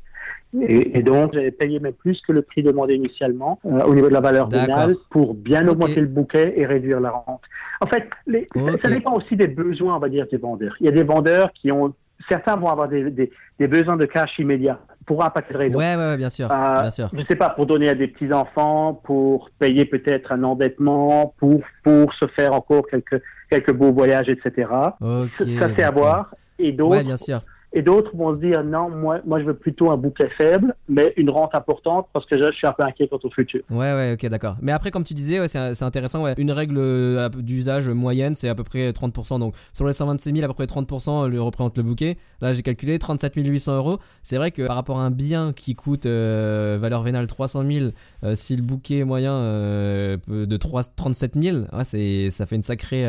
[0.60, 4.10] Et, et donc, j'avais payé même plus que le prix demandé initialement euh, au niveau
[4.10, 7.42] de la valeur vénale pour bien augmenter le bouquet et réduire la rente.
[7.80, 8.48] En fait, les,
[8.82, 10.76] ça- dépend aussi des besoins, on va dire, des vendeurs.
[10.82, 11.94] Il y a des vendeurs qui ont,
[12.30, 15.78] certains vont avoir des, des, des besoins de cash immédiat pour un paquet de raisons.
[15.78, 17.10] Ouais, ouais, ouais, bien sûr, Euh, bien sûr.
[17.18, 21.62] Je sais pas, pour donner à des petits enfants, pour payer peut-être un endettement, pour
[21.84, 24.70] pour se faire encore quelques quelques beaux voyages, etc.
[25.02, 25.30] Ok.
[25.60, 26.36] ça c'est à voir.
[26.60, 27.40] Et d'autres Ouais, bien sûr.
[27.74, 31.14] Et d'autres vont se dire non, moi moi je veux plutôt un bouquet faible, mais
[31.18, 33.62] une rente importante parce que je, je suis un peu inquiet quant au futur.
[33.70, 34.58] Ouais, ouais, ok, d'accord.
[34.62, 36.24] Mais après, comme tu disais, ouais, c'est intéressant.
[36.24, 36.34] Ouais.
[36.38, 39.40] Une règle euh, d'usage moyenne, c'est à peu près 30%.
[39.40, 42.18] Donc, sur les 126 000, à peu près 30% le représente le bouquet.
[42.42, 43.98] Là, j'ai calculé 37 800 euros.
[44.22, 47.86] C'est vrai que par rapport à un bien qui coûte euh, valeur vénale 300 000,
[48.24, 52.62] euh, si le bouquet moyen euh, de 3, 37 000, ouais, c'est- ça fait une
[52.64, 53.06] sacrée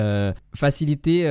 [0.55, 1.23] facilité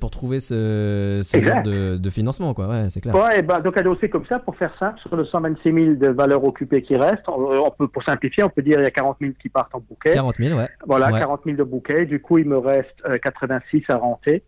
[0.00, 2.63] pour trouver ce, ce genre de, de financement, quoi.
[2.68, 3.14] Ouais, c'est clair.
[3.14, 6.44] Ouais, ben, donc dossier comme ça, pour faire simple, sur le 126 000 de valeur
[6.44, 9.16] occupée qui reste, on, on peut, pour simplifier, on peut dire il y a 40
[9.20, 10.12] 000 qui partent en bouquet.
[10.12, 10.68] 40 000, ouais.
[10.86, 11.20] Voilà, Ouais.
[11.20, 12.06] 40 000 de bouquet.
[12.06, 14.42] Du coup, il me reste euh, 86 à renter.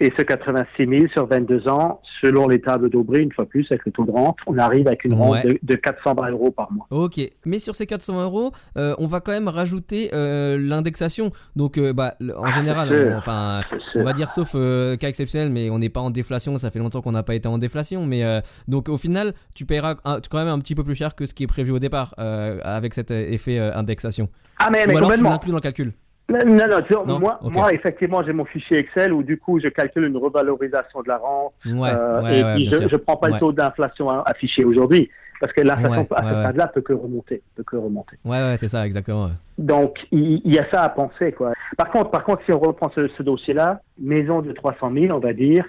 [0.00, 3.84] Et ce 86 000 sur 22 ans, selon les tables d'Aubry, une fois plus, avec
[3.84, 5.42] le taux de rente, on arrive avec une rente Ouais.
[5.42, 6.86] de, de 420 euros par mois.
[6.90, 11.30] Ok, mais sur ces 400 euros, euh, on va quand même rajouter euh, l'indexation.
[11.56, 13.12] Donc, euh, bah, en général, c'est sûr.
[13.12, 13.60] on- enfin,
[13.96, 16.56] on va dire sauf cas exceptionnel, mais on n'est pas en déflation.
[16.58, 18.22] Ça fait longtemps qu'on n'a pas été en déflation, mais
[18.68, 21.34] donc au final, tu paieras un- quand même un petit peu plus cher que ce
[21.34, 24.26] qui est prévu au départ avec cet effet indexation.
[24.60, 25.90] Ah, mais, mais Ou alors tu l'inclus dans le calcul.
[26.28, 30.04] Non, non, non, moi, moi, effectivement, j'ai mon fichier Excel où, du coup, je calcule
[30.04, 31.54] une revalorisation de la rente.
[31.64, 35.08] Ouais, euh, ouais, et ouais, puis, je ne prends pas le taux d'inflation affiché aujourd'hui.
[35.40, 37.42] Parce que l'inflation, à ce stade-là, peut que remonter.
[37.54, 38.16] Peut que remonter.
[38.24, 39.30] Ouais, ouais, c'est ça, exactement.
[39.56, 41.52] Donc, il, y a ça à penser, quoi.
[41.78, 45.20] Par contre, par contre, si on reprend ce, ce dossier-là, maison de 300 000, on
[45.20, 45.64] va dire,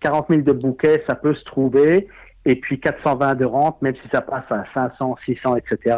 [0.00, 2.06] 40 000 de bouquet, ça peut se trouver,
[2.44, 5.96] et puis 420 de rente, même si ça passe à 500, 600, etc.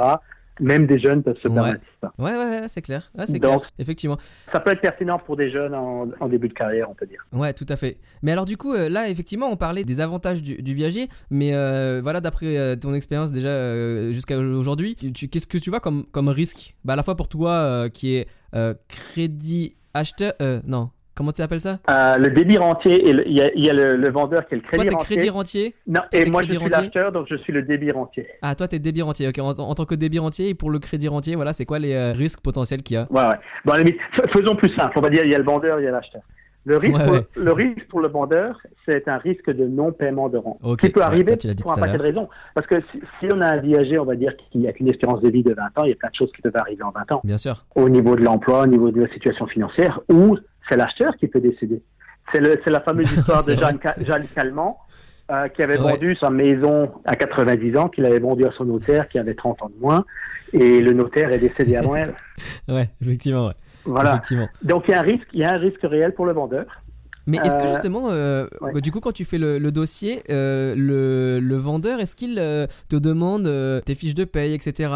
[0.60, 2.12] Même des jeunes peuvent se permettre ça.
[2.18, 3.10] Ouais, ouais, ouais, c'est clair.
[3.16, 3.70] Ouais, c'est Donc- clair.
[3.78, 4.16] Effectivement.
[4.52, 7.26] Ça peut être pertinent pour des jeunes en, en début de carrière, on peut dire.
[7.32, 7.98] Ouais, tout à fait.
[8.22, 11.54] Mais alors du coup, euh, là, effectivement, on parlait des avantages du, du viager, mais
[11.54, 16.06] euh, voilà, d'après euh, ton expérience déjà euh, jusqu'à aujourd'hui, qu'est-ce que tu vois comme,
[16.06, 16.74] comme risque?
[16.84, 18.26] Bah, À la fois pour toi euh, qui est
[18.88, 20.32] crédit acheteur,
[20.66, 21.79] non, Comment tu appelles ça?
[21.88, 24.46] Euh, le débit rentier, et le- il y a, il y a le, le vendeur
[24.46, 25.16] qui est le Toi, crédit t'es rentier.
[25.16, 25.74] crédit rentier?
[25.87, 28.26] Non, et moi je suis l'acheteur, donc je suis le débit rentier.
[28.42, 29.26] Ah, toi, t'es débit rentier.
[29.29, 31.79] Ok, en, en tant que débit rentier et pour le crédit rentier, voilà, c'est quoi
[31.79, 33.07] les euh, risques potentiels qu'il y a?
[33.11, 33.37] Ouais, ouais.
[33.64, 34.92] Bon, f- faisons plus simple.
[34.98, 36.20] On va dire il y a le vendeur, il y a l'acheteur.
[36.66, 37.20] Le risque, Ouais, pour, ouais.
[37.37, 40.59] le risque pour le vendeur, c'est un risque de non-paiement de rente.
[40.79, 42.29] Qui peut ouais, arriver ça, pour un paquet de raisons.
[42.55, 45.20] Parce que si, si on a un viager, on va dire, qui a une espérance
[45.22, 46.90] de vie de 20 ans, il y a plein de choses qui peuvent arriver en
[46.90, 47.20] 20 ans.
[47.24, 47.55] Bien sûr.
[47.76, 50.37] Au niveau de l'emploi, au niveau de la situation financière, ou
[50.68, 51.83] c'est l'acheteur qui peut décéder.
[52.33, 53.55] C'est le- c'est la fameuse histoire de.
[53.55, 54.79] Jeanne, Jeanne Calment,
[55.31, 55.92] euh, qui avait Ouais.
[55.92, 59.62] vendu sa maison à 90 ans, qu'il avait vendu à son notaire, qui avait 30
[59.62, 60.05] ans de moins,
[60.52, 62.14] et le notaire est décédé avant elle.
[62.68, 63.55] Ouais, effectivement, ouais.
[63.85, 64.11] Voilà.
[64.14, 64.48] Effectivement.
[64.62, 66.66] Donc il y a un risque, il y a un risque réel pour le vendeur.
[67.26, 68.80] Mais est-ce que Euh, justement, euh, ouais.
[68.80, 72.66] du coup, quand tu fais le, le dossier, euh, le, le vendeur, est-ce qu'il euh,
[72.88, 73.50] te demande
[73.84, 74.90] tes fiches de paye, etc.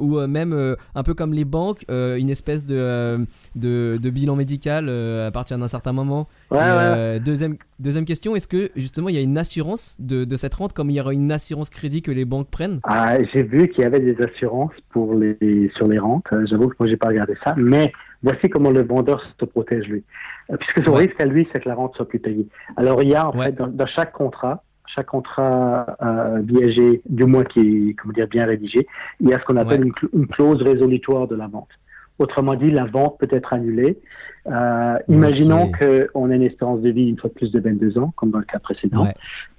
[0.00, 3.18] ou même, un peu comme les banques, une espèce de,
[3.56, 7.20] de, de bilan médical à partir d'un certain moment Ouais, Et, ouais.
[7.20, 10.72] deuxième, deuxième question, est-ce que justement il y a une assurance de, de cette rente
[10.72, 12.78] comme il y aura une assurance crédit que les banques prennent?
[12.84, 16.24] Ah, j'ai vu qu'il y avait des assurances pour les sur les rentes.
[16.32, 19.86] Euh, J'avoue que moi j'ai pas regardé ça, mais voici comment le vendeur se protège
[19.88, 20.04] lui.
[20.50, 21.04] Euh, Puisque son Ouais.
[21.06, 22.46] risque à lui, c'est que la rente soit plus payée.
[22.76, 23.46] Alors il y a en Ouais.
[23.46, 24.60] fait dans, dans chaque contrat,
[24.94, 27.60] chaque contrat euh, viager, du moins qui
[27.90, 28.86] est comment dire bien rédigé,
[29.20, 29.90] il y a ce qu'on appelle Ouais.
[30.12, 31.68] une, une clause résolutoire de la vente.
[32.18, 33.98] Autrement dit, la vente peut être annulée.
[34.46, 38.12] Euh, Imaginons qu'on a une espérance de vie une fois de plus de 22 ans,
[38.16, 39.04] comme dans le cas précédent.
[39.04, 39.14] Ouais.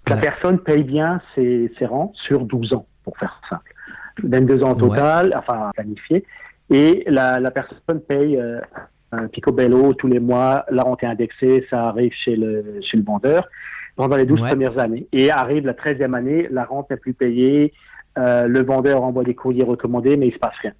[0.08, 0.22] La Ouais.
[0.22, 3.74] personne paye bien ses, ses rentes sur 12 ans, pour faire simple.
[4.24, 4.90] 22 ans au Ouais.
[4.90, 6.26] total, enfin planifié.
[6.70, 8.60] Et la, la personne paye euh,
[9.12, 13.04] un picobello tous les mois, la rente est indexée, ça arrive chez le, chez le
[13.04, 13.48] vendeur
[13.96, 14.50] pendant les 12 Ouais.
[14.50, 15.08] premières années.
[15.14, 17.74] Et arrive la 13e année, la rente n'est plus payée,
[18.18, 20.74] euh, le vendeur envoie des courriers recommandés, mais il se passe rien.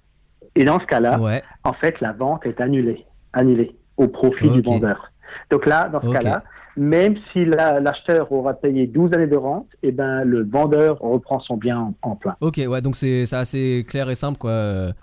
[0.58, 4.60] Et dans ce cas-là, Ouais, en fait, la vente est annulée, annulée au profit du
[4.60, 5.12] vendeur.
[5.50, 6.40] Donc là, dans ce cas-là,
[6.76, 11.40] même si la- l'acheteur aura payé 12 années de rente, eh ben, le vendeur reprend
[11.40, 12.36] son bien en, en plein.
[12.40, 14.52] ok, ouais, donc c'est assez clair et simple quoi.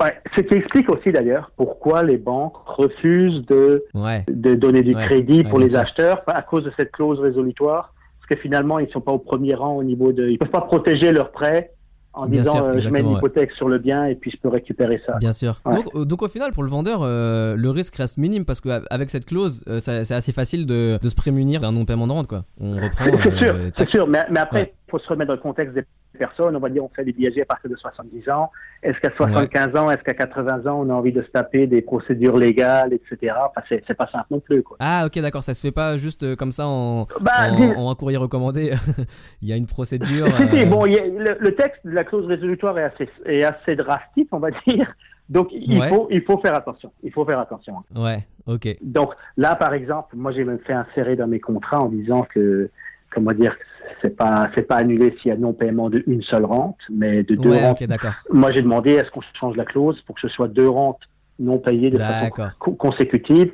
[0.02, 4.96] Ouais, ce qui explique aussi d'ailleurs pourquoi les banques refusent de, Ouais, de donner du
[4.96, 7.94] Ouais, crédit pour les acheteurs à cause de cette clause résolutoire.
[8.20, 10.28] Parce que finalement, ils ne sont pas au premier rang au niveau de...
[10.30, 11.74] Ils peuvent pas protéger leur prêt
[12.16, 13.14] en Bien disant sûr, euh, je mets une ouais.
[13.18, 15.18] hypothèque sur le bien et puis je peux récupérer ça.
[15.18, 15.60] bien sûr.
[15.66, 15.76] Ouais.
[15.76, 19.26] Donc, donc au final, pour le vendeur, euh, le risque reste minime parce qu'avec cette
[19.26, 22.42] clause, euh, c'est assez facile de, de se prémunir d'un non-paiement de rente quoi.
[22.60, 23.06] On reprend.
[23.24, 24.08] C'est sûr, sûr.
[24.08, 24.70] Mais, mais après, il Ouais.
[24.90, 25.84] faut se remettre dans le contexte des
[26.16, 26.56] personnes.
[26.56, 28.52] On va dire, on fait des viagers à partir de 70 ans.
[28.82, 31.82] Est-ce qu'à 75 ans, est-ce qu'à 80 ans, on a envie de se taper des
[31.82, 33.34] procédures légales, etc.
[33.50, 34.78] Enfin, c'est pas simple non plus, quoi.
[34.80, 37.64] Ah ok d'accord, ça se fait pas juste euh, comme ça en, Bah, en, dis-
[37.78, 38.72] en un courrier recommandé.
[39.42, 40.26] il y a une procédure.
[40.52, 43.10] Si, euh, bon, il y a- le, le texte de la clause résolutoire est assez,
[43.26, 44.94] est assez drastique, on va dire.
[45.28, 45.90] Donc, il, Ouais.
[45.90, 46.92] faut, il faut faire attention.
[47.02, 47.78] Il faut faire attention.
[47.96, 48.68] Ouais, ok.
[48.84, 52.70] Donc, là, par exemple, moi, j'ai même fait insérer dans mes contrats en disant que,
[53.12, 53.56] comment dire,
[54.02, 57.36] c'est pas, c'est pas annulé s'il y a non-paiement de une seule rente, mais de
[57.36, 58.14] deux Ouais, rentes ok, d'accord.
[58.32, 61.02] Moi, j'ai demandé est-ce qu'on change la clause pour que ce soit deux rentes
[61.40, 63.52] non payées de façon co- consécutive,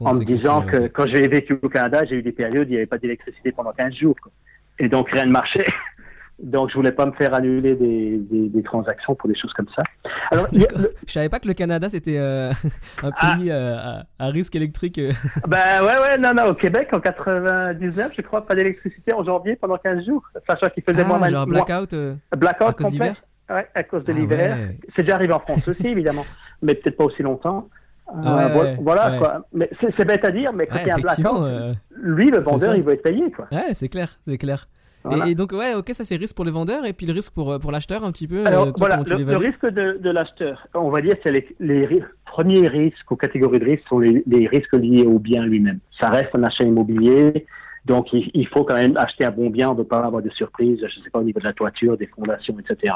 [0.00, 2.70] en me disant que quand j'ai vécu au Canada, j'ai eu des périodes où il
[2.70, 4.14] n'y avait pas d'électricité pendant 15 jours.
[4.22, 4.32] quoi.
[4.78, 5.64] Et donc, rien ne marchait.
[6.40, 9.66] Donc, je voulais pas me faire annuler des, des, des transactions pour des choses comme
[9.76, 9.82] ça.
[10.30, 12.50] Alors, a- le- Je savais pas que le Canada c'était euh,
[13.02, 13.34] un Ah.
[13.36, 14.98] pays euh, à, à risque électrique.
[14.98, 15.10] euh.
[15.48, 19.56] ben ouais, ouais, non, non, au Québec, en 99, je crois, pas d'électricité en janvier
[19.56, 22.86] pendant 15 jours, sachant qu'il faisait moins, Ah, genre moins- blackout euh, blackout à cause
[22.88, 23.14] d'hiver?
[23.50, 24.56] Ouais, à cause de Ah l'hiver.
[24.56, 24.78] ouais.
[24.94, 26.24] C'est déjà arrivé en France aussi, évidemment,
[26.62, 27.68] mais peut-être pas aussi longtemps.
[28.14, 29.18] Ouais, voilà, voilà, ouais.
[29.18, 29.46] quoi.
[29.52, 32.30] Mais c'est bête à dire, mais quand Ouais, il y a un blackout, euh, lui,
[32.30, 32.76] le vendeur, ça.
[32.76, 33.48] il va être payé, quoi.
[33.52, 34.66] Ouais, c'est clair, c'est clair.
[35.04, 35.28] Et- Voilà.
[35.28, 37.52] Et, donc ouais, ok, ça c'est risque pour les vendeurs et puis le risque pour,
[37.52, 38.44] euh, pour l'acheteur un petit peu.
[38.46, 42.68] Alors, euh, toi, voilà, le, risque de, de l'acheteur, on va dire, c'est les, premiers
[42.68, 45.78] risques ou catégories de risques sont les, les risques liés au bien lui-même.
[46.00, 47.46] Ça reste un achat immobilier,
[47.84, 50.22] donc il, il faut quand même acheter un bon bien, on ne peut pas avoir
[50.22, 52.94] de surprises, je ne sais pas, au niveau de la toiture, des fondations, etc.,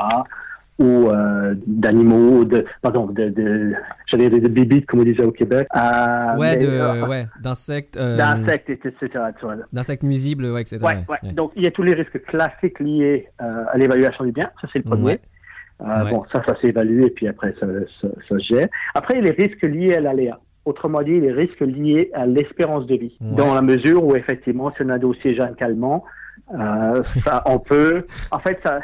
[0.83, 3.73] ou euh, d'animaux, de, pardon, de, de,
[4.07, 5.67] j'allais dire de bibites, comme on disait au Québec.
[5.75, 9.09] Euh, Ouais, mais, de, euh, ouais, d'insectes, euh, D'insectes, etc.
[9.73, 10.79] d'insectes nuisibles, ouais, etc.
[10.83, 11.19] Ouais, ouais.
[11.23, 11.33] ouais.
[11.33, 14.51] Donc, il y a tous les risques classiques liés euh, à l'évaluation du bien.
[14.61, 15.21] Ça, c'est le premier.
[15.79, 17.67] Bon, ça, ça s'évalue et puis après, ça,
[18.29, 18.69] ça, gère.
[18.95, 20.39] Après, il y a les risques liés à l'aléa.
[20.65, 23.17] Autrement dit, les risques liés à l'espérance de vie.
[23.21, 26.05] Dans la mesure où, effectivement, si on a un dossier Jeanne Calment,
[26.53, 28.07] euh, ça, on peut...
[28.31, 28.81] En fait, ça,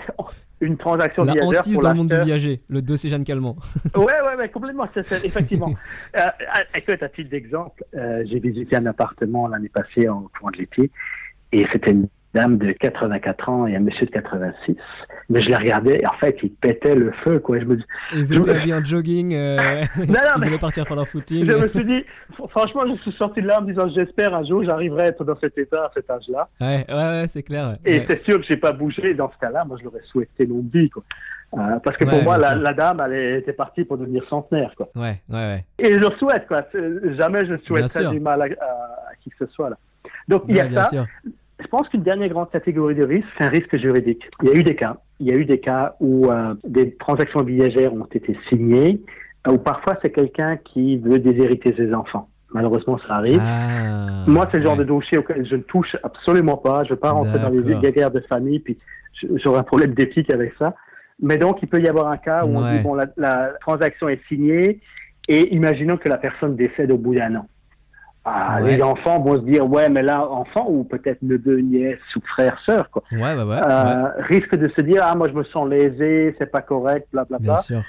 [0.60, 3.54] une transaction La viagère hantise pour dans le monde du viager, le dossier Jeanne Calment.
[3.94, 5.70] Ouais, ouais, ouais, complètement, c'est, c'est- effectivement.
[6.18, 6.22] euh,
[6.74, 10.90] écoute, à titre d'exemple, euh, j'ai visité un appartement l'année passée en courant de l'été
[11.52, 14.76] et c'était une dame de 84 ans et un monsieur de 86.
[15.30, 17.58] Mais je les regardais, et en fait, ils pétaient le feu, quoi.
[17.58, 19.56] Je me dis, Ils étaient habillés en jogging, euh,
[19.98, 21.50] non, non, ils mais allaient partir faire leur footing.
[21.50, 22.04] je me suis dit,
[22.36, 25.06] fr- franchement, je suis sorti de là en me disant, j'espère un jour, j'arriverai à
[25.06, 26.48] être dans cet état, à cet âge-là.
[26.60, 27.68] Ouais, ouais, ouais, c'est clair.
[27.70, 27.76] ouais.
[27.92, 28.06] Et Ouais.
[28.08, 29.14] c'est sûr que j'ai pas bougé.
[29.14, 31.02] Dans ce cas-là, moi, je l'aurais souhaité longue vie, quoi.
[31.54, 34.72] Euh, parce que pour moi, bien la, la dame, elle était partie pour devenir centenaire,
[34.76, 34.88] quoi.
[34.94, 35.64] Ouais, ouais, ouais.
[35.78, 36.58] Et je le souhaite, quoi.
[37.18, 38.48] Jamais je Bien souhaiterais du mal à, à-
[39.10, 39.76] à qui que ce soit, là.
[40.28, 40.88] Donc, il y a bien ça.
[40.90, 41.06] sûr.
[41.60, 44.22] Je pense qu'une dernière grande catégorie de risque, c'est un risque juridique.
[44.42, 44.96] Il y a eu des cas.
[45.20, 49.00] Il y a eu des cas où euh, des transactions viagères ont été signées,
[49.48, 52.28] euh, ou parfois c'est quelqu'un qui veut déshériter ses enfants.
[52.54, 53.40] Malheureusement, ça arrive.
[53.42, 54.78] Ah, Moi, c'est le genre ouais.
[54.78, 56.80] de dossier auquel je ne touche absolument pas.
[56.84, 58.78] Je ne veux pas rentrer dans les guerres de famille, puis
[59.20, 60.74] j- j'aurais un problème d'éthique avec ça.
[61.20, 64.08] Mais donc, il peut y avoir un cas où on dit, bon, la, la transaction
[64.08, 64.80] est signée,
[65.28, 67.46] et imaginons que la personne décède au bout d'un an.
[68.24, 68.76] Ah, Ouais.
[68.76, 72.58] Les enfants vont se dire, ouais, mais là, enfant, ou peut-être neveu, nièce, ou frère,
[72.66, 73.60] sœur, quoi, Ouais, ouais, ouais.
[73.70, 77.24] euh, risque de se dire, ah, moi, je me sens lésé, c'est pas correct, Bien
[77.24, 77.56] blablabla.
[77.58, 77.80] sûr.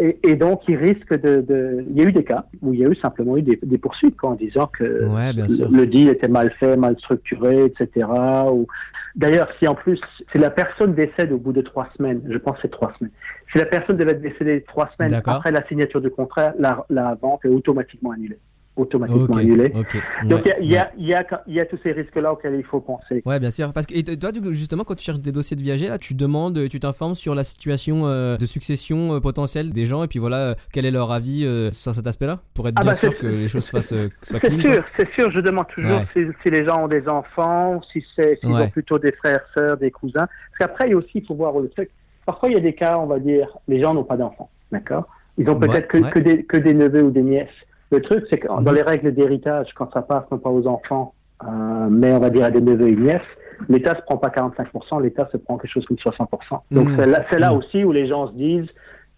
[0.00, 1.84] Et, et donc, il risque de, de...
[1.90, 3.78] Il y a eu des cas où il y a eu simplement eu des, des
[3.78, 8.06] poursuites quoi, en disant que Ouais, bien le, deal était mal fait, mal structuré, etc.
[8.52, 8.68] Ou...
[9.16, 9.98] D'ailleurs, si en plus,
[10.30, 13.10] si la personne décède au bout de trois semaines, je pense que c'est trois semaines,
[13.50, 17.44] si la personne devait décéder trois semaines après la signature du contrat, la, la vente
[17.44, 18.38] est automatiquement annulée.
[18.78, 19.72] Automatiquement Ok, annulée.
[19.74, 19.96] ok.
[20.24, 20.90] Donc, ouais, il y, a, ouais.
[20.98, 22.80] il y, a, il y a- il y a tous ces risques-là auxquels il faut
[22.80, 23.22] penser.
[23.26, 23.72] Ouais, bien sûr.
[23.72, 26.68] Parce que et toi, justement, quand tu cherches des dossiers de viager, là, tu demandes,
[26.68, 30.36] tu t'informes sur la situation euh, de succession euh, potentielle des gens, et puis voilà,
[30.36, 33.18] euh, quel est leur avis euh, sur cet aspect-là, pour être Ah bien bah, sûr
[33.18, 33.88] que les choses fassent,
[34.22, 35.30] soient C'est sûr, c'est sûr.
[35.32, 38.98] Je demande toujours si, si les gens ont des enfants, si c'est s'ils ont plutôt
[38.98, 40.26] des frères, sœurs, des cousins.
[40.26, 41.90] Parce qu'après, il y a aussi, il faut voir le truc.
[42.24, 45.08] Parfois, il y a des cas, on va dire, les gens n'ont pas d'enfants, d'accord?
[45.36, 46.10] Ils ont peut-être que, ouais.
[46.10, 47.48] que, des, que des neveux ou des nièces.
[47.90, 48.64] Le truc, c'est que Mhm.
[48.64, 51.46] dans les règles d'héritage, quand ça passe non pas aux enfants, euh,
[51.90, 53.20] mais on va dire à des neveux et nièces,
[53.68, 56.62] l'État se prend pas 45%, l'État se prend quelque chose comme 60%.
[56.70, 56.96] Donc Mhm.
[57.30, 57.58] c'est là, Mhm.
[57.58, 58.68] aussi où les gens se disent,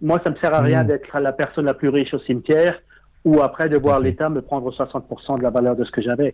[0.01, 0.89] moi, ça me sert à rien Mhm.
[0.89, 2.81] d'être la personne la plus riche au cimetière,
[3.25, 6.33] ou après de voir l'État me prendre 60% de la valeur de ce que j'avais.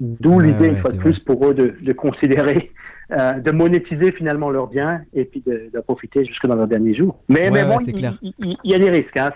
[0.00, 2.72] D'où l'idée, ouais, une fois de plus, pour eux de, de considérer,
[3.12, 6.94] euh, de monétiser finalement leurs biens et puis de, de profiter jusque dans leurs derniers
[6.94, 7.16] jours.
[7.30, 9.18] Mais, Ouais, mais bon, il, il- y a des risques.
[9.18, 9.30] Hein,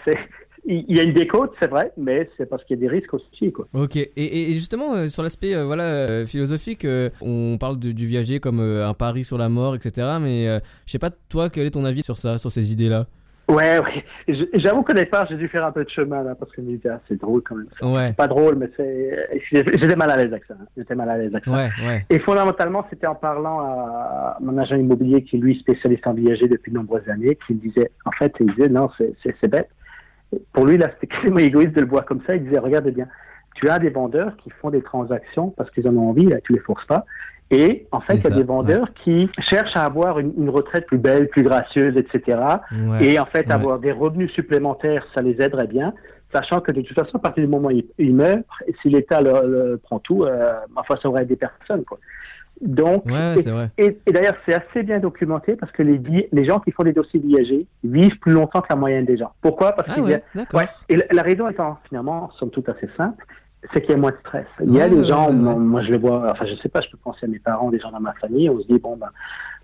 [0.66, 3.12] il y a une décote, c'est vrai, mais c'est parce qu'il y a des risques
[3.14, 3.53] aussi.
[3.53, 3.66] Quoi.
[3.75, 6.87] Ok, et, justement euh, sur l'aspect euh, voilà euh, philosophique,
[7.20, 10.07] on parle de- du viager comme un pari sur la mort, etc.
[10.20, 10.46] Mais
[10.87, 13.07] je sais pas toi quel est ton avis sur ça, sur ces idées-là?
[13.49, 14.05] Ouais, ouais.
[14.29, 16.77] Je- J'avoue qu'au départ, j'ai dû faire un peu de chemin là, parce que me
[16.77, 17.66] disais, ah, c'est drôle quand même.
[17.92, 19.27] Ouais, Pas drôle, mais c'est.
[19.51, 20.55] J'étais mal à l'aise avec ça.
[20.55, 20.66] hein.
[20.77, 21.51] J'étais mal à l'aise avec ça.
[21.51, 22.07] ouais, ouais.
[22.11, 26.70] Et fondamentalement, c'était en parlant à mon agent immobilier qui, lui, spécialiste en viager depuis
[26.70, 29.68] de nombreuses années, qui me disait, en fait, il disait, non, c'est bête.
[30.53, 32.37] Pour lui, là, c'était quasiment égoïste de le voir comme ça.
[32.37, 33.07] Il disait, regarde bien,
[33.55, 36.53] tu as des vendeurs qui font des transactions parce qu'ils en ont envie, là, tu
[36.53, 37.05] les forces pas.
[37.51, 40.51] Et en fait, il y a ça, des vendeurs qui cherchent à avoir une, une
[40.51, 42.38] retraite plus belle, plus gracieuse, etc.
[42.73, 43.05] ouais.
[43.05, 43.53] Et en fait, ouais.
[43.53, 45.93] avoir des revenus supplémentaires, ça les aiderait bien,
[46.33, 48.38] sachant que de toute façon, à partir du moment où ils, ils meurent,
[48.83, 51.85] si l'État le, le prend tout, euh, ma foi, ça aurait des personnes.
[51.85, 51.99] Quoi.
[52.61, 53.70] Donc, Ouais, et, c'est vrai.
[53.79, 57.20] et- et d'ailleurs, c'est assez bien documenté parce que les, gens qui font des dossiers
[57.20, 59.33] viagers vivent plus longtemps que la moyenne des gens.
[59.40, 59.73] Pourquoi?
[59.73, 60.23] Parce Ah qu'il a- ouais.
[60.53, 60.64] Ouais.
[60.90, 63.25] Et la, la raison étant finalement, somme toute assez simple,
[63.73, 64.46] c'est qu'il y a moins de stress.
[64.62, 66.99] Il y a des gens, moi, je le vois, enfin je sais pas, je peux
[66.99, 69.09] penser à mes parents, des gens dans ma famille, on se dit bon ben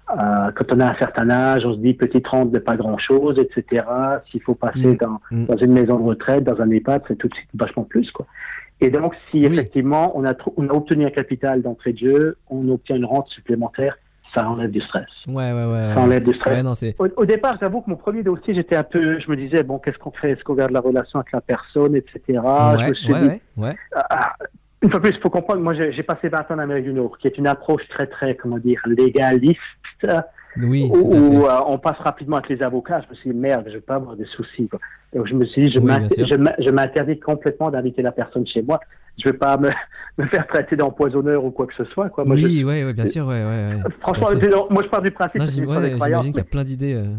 [0.08, 2.96] euh, quand on a un certain âge, on se dit petite rente de pas grand
[2.96, 3.82] chose, etc.
[4.30, 4.96] S'il faut passer Mm.
[4.98, 5.44] dans, Mm.
[5.46, 8.24] dans une maison de retraite, dans un EHPAD, c'est tout de suite vachement plus quoi.
[8.80, 9.46] Et donc si Oui.
[9.46, 13.28] effectivement on a, on a obtenu un capital d'entrée de jeu, on obtient une rente
[13.28, 13.96] supplémentaire,
[14.34, 15.06] ça enlève du stress.
[15.26, 15.94] Ouais, ouais, ouais.
[15.94, 16.56] Ça enlève du stress.
[16.56, 16.72] Ouais, non.
[16.98, 19.78] Au, au départ, j'avoue que mon premier dossier, j'étais un peu, je me disais, bon,
[19.78, 20.32] qu'est-ce qu'on fait?
[20.32, 22.20] Est-ce qu'on garde la relation avec la personne, etc.
[22.26, 23.74] je me suis ouais, dit, ouais, ouais.
[23.94, 24.34] ah,
[24.82, 26.92] une fois plus, il faut comprendre, moi, j'ai j'ai passé 20 ans en Amérique du
[26.92, 29.56] Nord, qui est une approche très, très, comment dire, légaliste,
[30.62, 31.18] Oui, tout à fait.
[31.18, 33.00] où, euh, on passe rapidement avec les avocats.
[33.04, 34.68] Je me suis dit, merde, je vais pas avoir des soucis.
[34.68, 34.80] Quoi.
[35.14, 36.24] Donc, je me suis dit, je Oui, je
[36.66, 38.80] je m'interdis complètement d'inviter la personne chez moi.
[39.18, 39.68] Je vais pas me,
[40.18, 42.08] me faire traiter d'empoisonneur ou quoi que ce soit.
[42.10, 42.24] Quoi.
[42.24, 43.74] Moi, je- oui, ouais, ouais, bien sûr, ouais, ouais.
[43.74, 43.90] ouais.
[44.00, 44.42] franchement, fait.
[44.50, 46.94] je- moi, je pars du principe de j'imagine qu'il y a plein d'idées.
[46.94, 47.14] euh,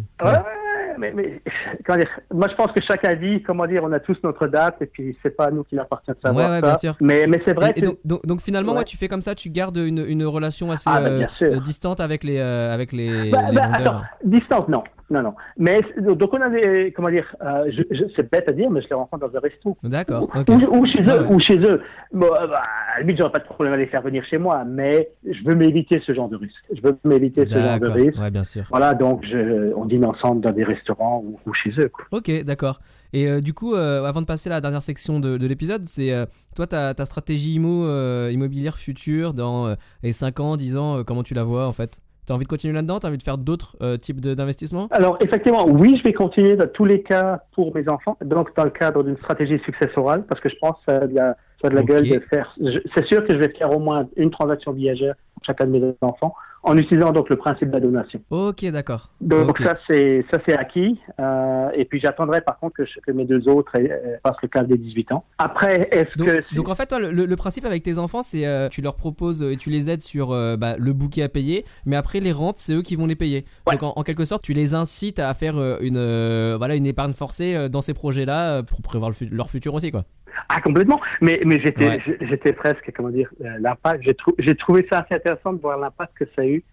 [0.97, 1.41] mais, mais
[1.85, 4.75] comment dire, moi je pense que chaque avis, comment dire, on a tous notre date
[4.81, 6.67] et puis c'est pas à nous qu'il appartient de savoir Ouais, ouais, ça.
[6.67, 6.93] bien sûr.
[7.01, 8.83] Mais, mais c'est vrai Et- et que donc, donc, donc finalement, Ouais.
[8.83, 11.99] tu fais comme ça, tu gardes une, une relation assez Ah, bah, euh, euh, distante
[11.99, 14.83] avec les, euh, avec les, Bah, les bah, attends, distante non.
[15.09, 15.33] Non, non.
[15.57, 18.81] Mais donc on a des, comment dire, euh, je, je, c'est bête à dire, mais
[18.81, 19.77] je les rencontre dans un resto.
[19.83, 20.23] D'accord.
[20.35, 20.47] Ou, ok.
[20.49, 21.33] ou- ou chez eux, Ah ouais.
[21.33, 21.81] ou chez eux.
[22.13, 22.61] Bon, euh, bah,
[22.95, 25.43] à la limite, j'aurais pas de problème à les faire venir chez moi, mais je
[25.45, 26.55] veux m'éviter ce genre de risque.
[26.75, 27.95] Je veux m'éviter ce genre de D'accord.
[27.95, 28.19] risque.
[28.19, 28.63] Ouais, bien sûr.
[28.69, 31.89] Voilà, donc je, on dîne ensemble dans des restaurants ou, ou chez eux.
[31.89, 32.05] Quoi.
[32.11, 32.79] Ok, d'accord.
[33.13, 35.85] Et euh, du coup, euh, avant de passer à la dernière section de, de l'épisode,
[35.85, 36.13] c'est
[36.55, 37.85] toi, ta, ta stratégie immo,
[38.29, 42.01] immobilière future dans les 5 ans, 10 ans, comment tu la vois en fait?
[42.27, 42.99] T'as envie de continuer là-dedans?
[42.99, 44.89] T'as envie de faire d'autres euh, types d'investissements?
[44.91, 48.65] Alors, effectivement, oui, je vais continuer dans tous les cas pour mes enfants, donc dans
[48.65, 51.67] le cadre d'une stratégie successorale, parce que je pense que ça a de la, ça
[51.67, 51.87] a de la Ok.
[51.87, 52.53] gueule de faire.
[52.95, 55.95] C'est sûr que je vais faire au moins une transaction viagère pour chacun de mes
[56.01, 56.35] enfants,
[56.67, 58.19] en utilisant donc le principe de la donation.
[58.29, 59.09] Ok, d'accord.
[59.21, 60.99] Donc ça c'est ça c'est acquis.
[61.19, 64.47] Euh, et puis j'attendrai par contre que, je- que mes deux autres euh, passent le
[64.49, 65.23] cap des 18 ans.
[65.37, 68.45] Après, est-ce Donc, que donc en fait, toi, le, le principe avec tes enfants, c'est
[68.45, 71.65] euh, tu leur proposes et tu les aides sur euh, bah, le bouquet à payer,
[71.85, 73.45] mais après les rentes, c'est eux qui vont les payer.
[73.65, 73.73] Ouais.
[73.73, 76.85] Donc en, en quelque sorte, tu les incites à faire euh, une euh, voilà une
[76.85, 80.03] épargne forcée euh, dans ces projets-là euh, pour prévoir le leur futur aussi, quoi.
[80.49, 80.99] Ah complètement.
[81.21, 82.17] Mais mais j'étais Ouais.
[82.21, 84.03] j'étais presque comment dire euh, l'impact.
[84.05, 86.63] J'ai trou- j'ai trouvé ça assez intéressant de voir l'impact que ça a eu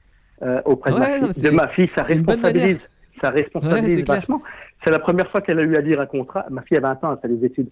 [0.42, 1.90] euh, auprès de, ma non, fille, mais c'est- de ma fille.
[1.96, 2.80] Ça responsabilise.
[3.22, 4.42] Ça responsabilise vachement.
[4.84, 6.44] C'est la première fois qu'elle a eu à lire un contrat.
[6.50, 7.68] Ma fille a 20 ans, elle fait des études.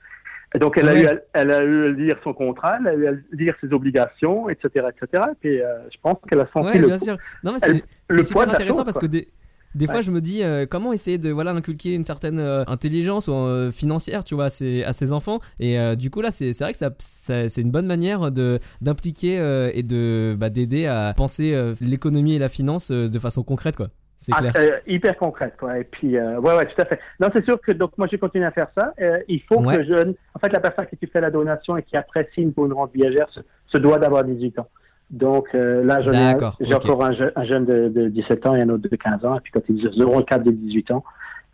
[0.55, 2.95] Et donc elle a, eu à, elle a eu à lire son contrat, elle a
[2.95, 5.23] eu à lire ses obligations, etc., etc.
[5.33, 7.17] Et puis euh, je pense qu'elle a senti le, bien sûr.
[7.43, 9.09] Non, mais le c'est poids super de la intéressant chose, parce quoi.
[9.09, 9.29] que des,
[9.75, 10.03] des fois Ouais.
[10.03, 14.25] je me dis euh, comment essayer de voilà inculquer une certaine euh, intelligence euh, financière
[14.25, 16.79] tu vois à ses, à ses enfants et euh, du coup là c'est vrai que
[16.79, 19.37] ça, ça- c'est une bonne manière de d'impliquer
[19.75, 24.31] et de bah, d'aider à penser l'économie et la finance de façon concrète quoi c'est
[24.37, 25.81] Ah, clair euh, hyper concrète, quoi.
[25.81, 27.01] Et puis, ouais, ouais, tout à fait.
[27.21, 28.95] Non, c'est sûr que donc moi, j'ai continué à faire ça.
[29.27, 29.79] Il faut Ouais.
[29.79, 32.67] que je, en fait, la personne qui fait la donation et qui après signe pour
[32.67, 34.69] une rente viagère se, se doit d'avoir 18 ans.
[35.13, 36.35] Donc euh, là, j'ai
[36.75, 36.85] ok.
[36.87, 39.37] encore un, je- un jeune de, de 17 ans et un autre de 15 ans.
[39.37, 41.05] Et puis quand ils auront le cap des 18 ans,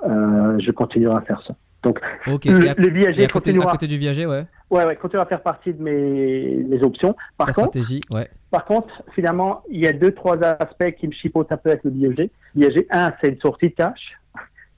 [0.06, 1.54] euh, je continuerai à faire ça.
[1.84, 2.32] Donc, le,
[2.64, 4.96] et à, le et viager à côté, à continuera, côté du viager ouais ouais, ouais,
[4.96, 7.14] continuera à faire partie de mes, mes options.
[7.36, 11.06] Par ta contre, stratégie ouais par contre, finalement, il y a deux, trois aspects qui
[11.06, 12.30] me chipotent un peu avec le viager.
[12.56, 14.18] Viager, un, c'est une sortie de cash.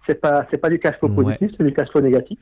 [0.07, 1.25] C'est pas, c'est pas du cash flow Ouais.
[1.25, 2.39] positif, c'est du cash flow négatif.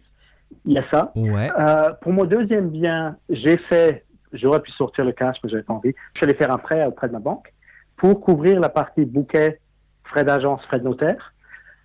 [0.64, 1.12] Il y a ça.
[1.14, 5.62] ouais Euh, pour mon deuxième bien, j'ai fait, j'aurais pu sortir le cash, mais j'avais
[5.62, 5.94] pas envie.
[6.14, 7.52] Je suis allé faire un prêt auprès de ma banque
[7.96, 9.60] pour couvrir la partie bouquet,
[10.04, 11.34] frais d'agence, frais de notaire.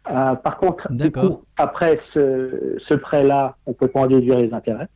[0.09, 1.29] Euh, par contre, du D'accord.
[1.29, 4.87] coup, après ce, ce prêt-là, on peut pas en déduire les intérêts,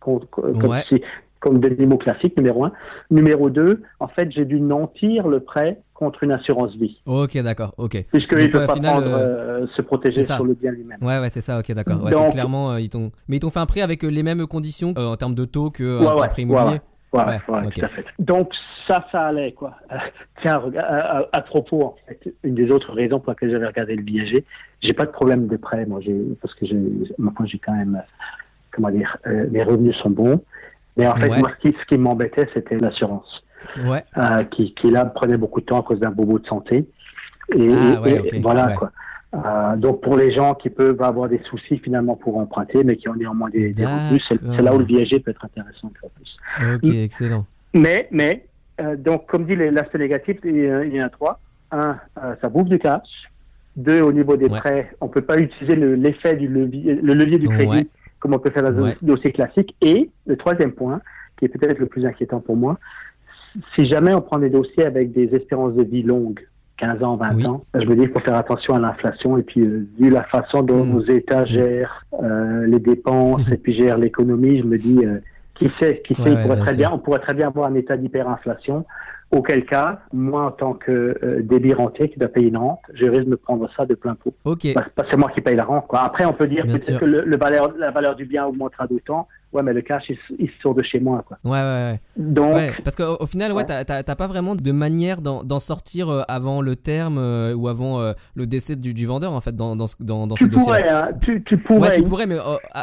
[0.00, 0.82] comme, comme, Ouais.
[0.88, 1.02] si-
[1.40, 2.72] comme des mots classiques, numéro un.
[3.10, 7.72] Numéro deux, en fait, j'ai dû nantir le prêt contre une assurance vie, ok d'accord
[7.78, 10.70] ok puisqu'ils Donc, ne ouais, pas final, prendre, euh, euh, se protéger sur le bien
[10.72, 10.98] lui-même.
[11.02, 12.02] Ouais, ouais, c'est ça, ok, d'accord.
[12.04, 13.10] Ouais, Donc- clairement, euh, ils t'ont...
[13.28, 16.00] Mais ils t'ont fait un prêt avec les mêmes conditions en termes de taux que
[16.00, 16.80] Ouais, un prêt ouais, immobilier.
[17.12, 18.04] Ouais, Ouais, tout à fait.
[18.18, 18.52] Donc
[18.86, 19.74] ça, ça allait quoi.
[19.90, 19.96] Euh,
[20.42, 23.96] tiens, à, à- à propos, en fait, une des autres raisons pour laquelle j'avais regardé
[23.96, 24.44] le viager,
[24.82, 26.76] j'ai pas de problème de prêt, moi, j'ai parce que j'ai,
[27.18, 28.02] maintenant j'ai quand même,
[28.70, 30.42] comment dire, euh, les revenus sont bons.
[30.96, 31.38] Mais en fait, Ouais.
[31.38, 33.42] moi, ce qui, ce qui m'embêtait, c'était l'assurance,
[33.84, 36.86] Ouais, euh, qui, qui là prenait beaucoup de temps à cause d'un bobo de santé.
[37.54, 38.90] Et, Ah, ouais, et- ok, voilà quoi.
[39.34, 43.08] Euh, donc pour les gens qui peuvent avoir des soucis finalement pour emprunter, mais qui
[43.08, 45.88] ont néanmoins des, des revenus, c'est, là où le viager peut être intéressant.
[45.88, 46.36] de plus.
[46.74, 47.44] ok, excellent.
[47.74, 48.46] Mais, mais,
[48.80, 51.40] euh, donc, comme dit l'aspect négatif, il y, en a trois.
[51.72, 51.98] Un,
[52.40, 53.02] ça bouffe du cash.
[53.76, 57.38] Deux, au niveau des prêts, on peut pas utiliser le- l'effet du levier, le levier
[57.38, 57.86] du crédit Ouais.
[58.26, 58.96] Comme on peut faire dans un Ouais.
[59.02, 59.74] dossier classique.
[59.80, 61.00] Et le troisième point,
[61.38, 62.78] qui est peut-être le plus inquiétant pour moi,
[63.76, 66.40] si jamais on prend des dossiers avec des espérances de vie longues,
[66.78, 67.46] 15 ans, 20 Oui.
[67.46, 70.24] ans, je me dis qu'il faut faire attention à l'inflation et puis euh, vu la
[70.24, 70.90] façon dont Mm.
[70.92, 73.54] nos États gèrent euh, les dépenses Mhm.
[73.54, 75.20] et puis gèrent l'économie, je me dis euh,
[75.58, 77.74] qui sait, qui sait, Ouais, il pourrait très bien, on pourrait très bien avoir un
[77.74, 78.84] état d'hyperinflation.
[79.32, 80.92] Auquel cas, moi en tant que
[81.22, 83.94] euh, débit rentier qui doit payer une rente, je risque de me prendre ça de
[83.96, 84.32] plein pot.
[84.44, 85.88] Ok, Bah, c'est moi qui paye la rente.
[85.88, 86.00] Quoi.
[86.00, 89.26] Après, on peut dire peut-être que le, le valeur, la valeur du bien augmentera d'autant.
[89.52, 90.04] Ouais, mais le cash,
[90.38, 91.24] il, sort de chez moi.
[91.26, 91.38] Quoi.
[91.44, 92.00] ouais, ouais, ouais.
[92.16, 93.84] Donc, Ouais, parce qu'au au final, ouais, Ouais.
[93.84, 98.12] t'as- pas vraiment de manière d'en sortir euh, avant le terme euh, ou avant euh,
[98.34, 100.64] le décès du, du vendeur, en fait, dans, dans, ce- dans, dans ces tu dossiers.
[100.66, 101.88] pourrais, hein, tu, tu pourrais.
[101.90, 102.36] Ouais, tu pourrais, mais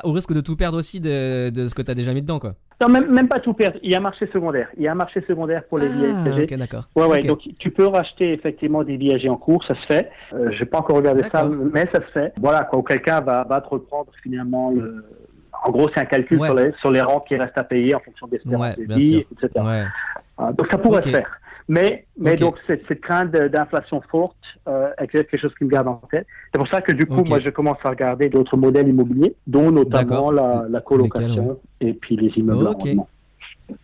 [0.04, 2.54] au risque de tout perdre aussi de, de ce que t'as déjà mis dedans, quoi.
[2.82, 3.78] Non, même, même pas tout perdre.
[3.84, 4.68] Il y a un marché secondaire.
[4.78, 6.44] Il y a un marché secondaire pour les Ah, viagers.
[6.52, 6.84] ok, d'accord.
[6.96, 7.20] Ouais, ouais.
[7.20, 10.10] Donc, tu peux racheter effectivement des viagers en cours, ça se fait.
[10.34, 12.34] Euh, je n'ai pas encore regardé ça, mais ça se fait.
[12.42, 12.82] Voilà, quoi.
[12.88, 15.06] Quelqu'un va, va te reprendre finalement le.
[15.66, 16.48] En gros, c'est un calcul Ouais.
[16.48, 18.94] sur, les, sur les rentes qui restent à payer en fonction des espérances Ouais, de
[18.96, 19.50] vie, etc.
[19.56, 19.84] Ouais.
[20.38, 21.30] Ah, donc ça pourrait se faire.
[21.70, 24.36] Mais, mais donc cette, cette crainte d'inflation forte
[24.68, 26.28] euh, est quelque chose qui me garde en tête.
[26.54, 29.72] C'est pour ça que du coup, moi, je commence à regarder d'autres modèles immobiliers, dont
[29.72, 33.08] notamment la, la colocation et puis les immeubles à rendement.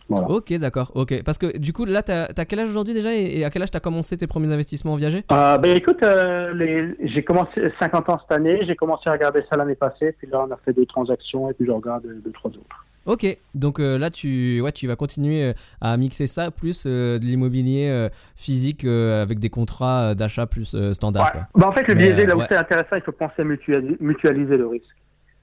[0.08, 0.28] Voilà.
[0.30, 0.92] Ok, d'accord.
[0.94, 3.50] Ok, parce que du coup, là, t'as as quel âge aujourd'hui déjà et, et à
[3.50, 5.24] quel âge t'as commencé tes premiers investissements en viager?
[5.32, 9.56] Euh, ben écoute, euh, j'ai commencé 50 ans cette année, j'ai commencé à regarder ça
[9.56, 12.32] l'année passée, puis là on a fait deux transactions et puis je regarde deux, deux,
[12.32, 12.86] trois autres.
[13.06, 17.18] Ok, donc euh, là, tu, ouais, tu vas continuer euh, à mixer ça plus euh,
[17.18, 21.24] de l'immobilier euh, physique euh, avec des contrats euh, d'achat plus euh, standard.
[21.24, 21.30] Ouais.
[21.32, 21.48] quoi.
[21.54, 22.46] Ben, en fait, le biaisé, là euh, où ouais.
[22.50, 24.84] c'est intéressant, il faut penser à mutualiser, mutualiser le risque.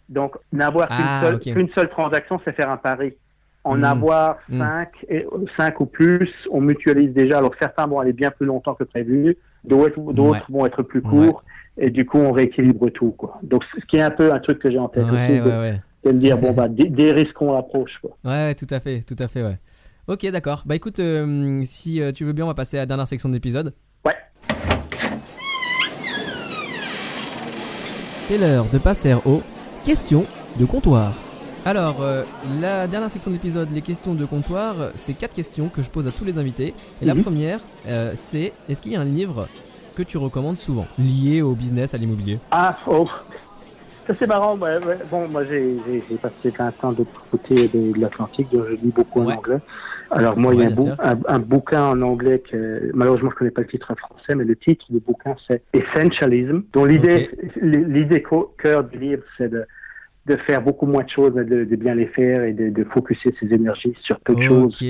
[0.08, 3.14] Donc, n'avoir qu'une Ah, seule, qu'une seule transaction, c'est faire un pari.
[3.68, 3.84] En Mm.
[3.84, 4.60] avoir Mm.
[4.60, 5.26] cinq, et,
[5.58, 7.38] cinq ou plus, on mutualise déjà.
[7.40, 10.40] Alors, certains vont aller bien plus longtemps que prévu, d'autres Ouais.
[10.50, 11.42] vont être plus courts,
[11.78, 13.12] et du coup, on rééquilibre tout.
[13.12, 13.40] Quoi.
[13.44, 16.10] Donc, ce qui est un peu un truc que j'ai en tête aussi, Ouais, de,
[16.10, 17.92] de me dire, bon, bah, dé- dérisquons l'approche.
[18.02, 18.12] Quoi.
[18.24, 19.58] Ouais, tout à fait, tout à fait, ouais.
[20.08, 20.64] Ok, d'accord.
[20.66, 23.28] Bah écoute, euh, si euh, tu veux bien, on va passer à la dernière section
[23.28, 23.74] de l'épisode.
[24.06, 24.14] Ouais.
[28.28, 29.42] C'est l'heure de passer aux
[29.86, 30.26] questions
[30.60, 31.14] de comptoir.
[31.68, 32.24] Alors, euh,
[32.62, 36.08] la dernière section de l'épisode, les questions de comptoir, c'est quatre questions que je pose
[36.08, 36.74] à tous les invités.
[37.02, 37.24] Et la Mhm.
[37.24, 37.60] première,
[37.90, 39.50] euh, c'est est-ce qu'il y a un livre
[39.94, 42.40] que tu recommandes souvent, lié au business, à l'immobilier?
[42.52, 43.06] Ah, oh.
[44.08, 44.56] Ça, c'est marrant.
[44.58, 44.98] ouais, ouais.
[45.12, 45.76] Bon, moi, j'ai
[46.22, 49.58] passé 20 ans de l'autre côté de, de l'Atlantique, donc je lis beaucoup en anglais.
[50.12, 50.96] Alors, moi, il y a un, bien bou- sûr.
[51.04, 54.46] un, un bouquin en anglais que, malheureusement, je connais pas le titre en français, mais
[54.46, 57.30] le titre du bouquin, c'est Essentialism, dont l'idée,
[57.62, 58.24] l'idée
[58.58, 59.66] cœur du livre, c'est de,
[60.28, 63.34] de faire beaucoup moins de choses, de, de bien les faire et de, de focuser
[63.40, 64.84] ses énergies sur peu de choses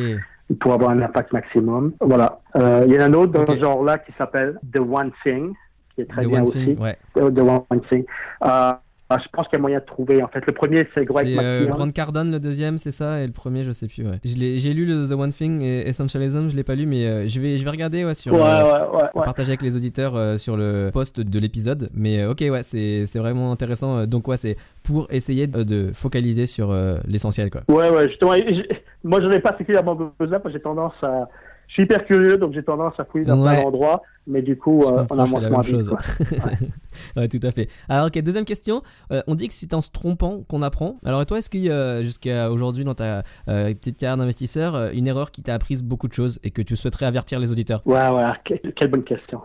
[0.60, 1.94] pour avoir un impact maximum.
[2.00, 2.40] Voilà.
[2.56, 5.54] Euh, il y en a un autre dans ce genre-là qui s'appelle The One Thing,
[5.94, 6.66] qui est très The bien aussi.
[6.66, 6.98] Thing, ouais.
[7.18, 8.06] Euh, The One Thing.
[8.44, 8.72] Euh,
[9.12, 10.22] euh, je pense qu'il y a moyen de trouver.
[10.22, 11.70] En fait, le premier, c'est Greg euh, McKeown.
[11.70, 14.06] Grant Cardone le deuxième, c'est ça, et le premier, je sais plus.
[14.06, 14.20] Ouais.
[14.24, 17.40] J'ai lu le The One Thing et Essentialism, je l'ai pas lu, mais euh, je
[17.40, 18.34] vais, je vais regarder ouais, sur.
[18.34, 21.90] Ouais, euh, ouais, partager avec les auditeurs euh, sur le post de l'épisode.
[21.94, 24.06] Mais euh, ok, ouais, c'est c'est vraiment intéressant.
[24.06, 26.76] Donc, ouais, c'est pour essayer de, de focaliser sur
[27.08, 27.62] l'essentiel, quoi.
[27.70, 28.34] Ouais, ouais, justement.
[28.34, 28.68] et
[29.04, 31.28] Moi, je n'ai pas particulièrement besoin parce que j'ai tendance à.
[31.68, 33.54] Je suis hyper curieux, donc j'ai tendance à fouiller dans Ouais.
[33.56, 34.02] plein d'endroits.
[34.26, 35.90] Mais du coup, euh, on fais avance la moins même chose.
[37.18, 37.68] ouais, tout à fait.
[37.90, 38.82] Alors, ok, deuxième question.
[39.12, 40.98] Euh, on dit que c'est en se trompant qu'on apprend.
[41.06, 44.92] Alors, et toi, est-ce qu'il y a, jusqu'à aujourd'hui, dans ta euh, petite carrière d'investisseur,
[44.94, 47.82] une erreur qui t'a appris beaucoup de choses et que tu souhaiterais avertir les auditeurs?
[47.86, 49.42] Ouais, ouais, que- quelle bonne question.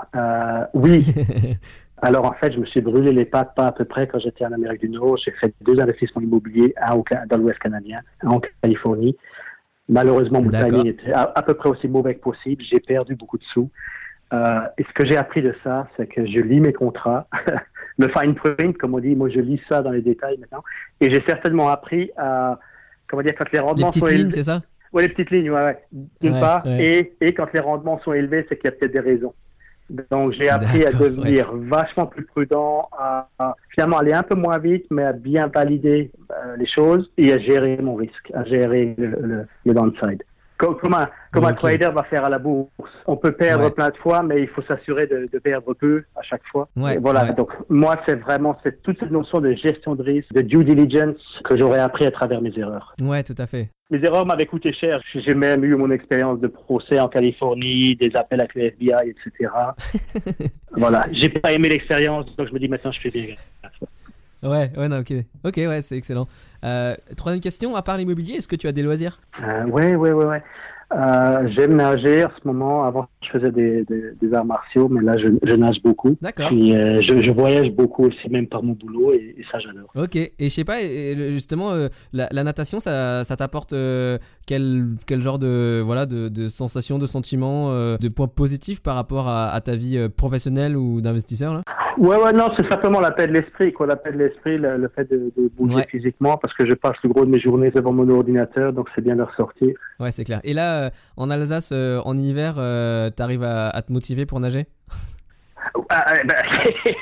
[0.74, 1.04] Oui.
[2.04, 4.44] Alors, en fait, je me suis brûlé les pattes pas à peu près quand j'étais
[4.44, 5.16] en Amérique du Nord.
[5.24, 9.16] J'ai fait deux investissements immobiliers, un au dans l'Ouest canadien, un en Californie.
[9.88, 12.62] Malheureusement, mon timing était à, à peu près aussi mauvais que possible.
[12.64, 13.70] J'ai perdu beaucoup de sous.
[14.32, 17.26] Euh, et ce que j'ai appris de ça, c'est que je lis mes contrats.
[17.98, 20.62] le fine print, comme on dit, moi, je lis ça dans les détails maintenant.
[21.00, 22.58] Et j'ai certainement appris à,
[23.08, 24.30] comment dire, quand les Les rendements petites sont lignes, élevés.
[24.32, 24.62] c'est ça?
[24.94, 25.78] Oui, les petites lignes, ouais, ouais.
[26.20, 26.64] D'une Ouais, part.
[26.64, 26.82] ouais.
[27.20, 29.34] Et, et quand les rendements sont élevés, c'est qu'il y a peut-être des raisons.
[30.10, 34.58] Donc, j'ai appris à devenir vachement plus prudent, à, à finalement aller un peu moins
[34.58, 38.94] vite, mais à bien valider euh, les choses et à gérer mon risque, à gérer
[38.96, 40.22] le, le, le downside.
[40.62, 41.58] Comme, un, comme un Ok.
[41.58, 42.70] trader va faire à la bourse?
[43.06, 43.70] On peut perdre Ouais.
[43.72, 46.68] plein de fois, mais il faut s'assurer de, de perdre peu à chaque fois.
[46.76, 47.24] Ouais, voilà.
[47.24, 47.34] ouais.
[47.34, 51.16] Donc, moi, c'est vraiment c'est toute cette notion de gestion de risque, de due diligence
[51.44, 52.94] que j'aurais appris à travers mes erreurs.
[53.02, 53.70] Ouais, tout à fait.
[53.90, 55.00] Mes erreurs m'avaient coûté cher.
[55.12, 59.50] J'ai même eu mon expérience de procès en Californie, des appels avec le FBI, etc.
[60.76, 61.04] voilà.
[61.12, 63.34] J'ai pas aimé l'expérience, donc je me dis maintenant je fais bien.
[64.42, 65.12] Ouais, ouais, non, ok.
[65.44, 66.26] Ok, ouais, c'est excellent.
[66.64, 69.18] Euh, troisième question, à part l'immobilier, est-ce que tu as des loisirs?
[69.42, 70.42] Euh, ouais, ouais, ouais, ouais.
[70.94, 72.84] Euh, J'aime nager en ce moment.
[72.84, 76.16] Avant, je faisais des, des, des arts martiaux, mais là, je, je nage beaucoup.
[76.20, 76.48] D'accord.
[76.48, 79.88] Puis, euh, je, je voyage beaucoup aussi, même par mon boulot, et, et ça, j'adore.
[79.96, 80.80] Ok, et je sais pas,
[81.30, 86.28] justement, euh, la, la natation, ça, ça t'apporte euh, quel, quel genre de, voilà, de,
[86.28, 90.76] de sensations, de sentiments, euh, de points positifs par rapport à, à ta vie professionnelle
[90.76, 91.62] ou d'investisseur
[91.98, 93.86] Ouais, ouais, non, c'est simplement la paix de l'esprit, quoi.
[93.86, 95.86] La paix de l'esprit, le, le fait de, de bouger Ouais.
[95.90, 99.02] physiquement, parce que je passe le gros de mes journées devant mon ordinateur, donc c'est
[99.02, 99.74] bien de ressortir.
[100.00, 100.40] Ouais, c'est clair.
[100.44, 104.40] Et là, euh, en Alsace, euh, en hiver, euh, t'arrives à, à te motiver pour
[104.40, 104.66] nager?
[105.90, 106.34] Ah, eh ben,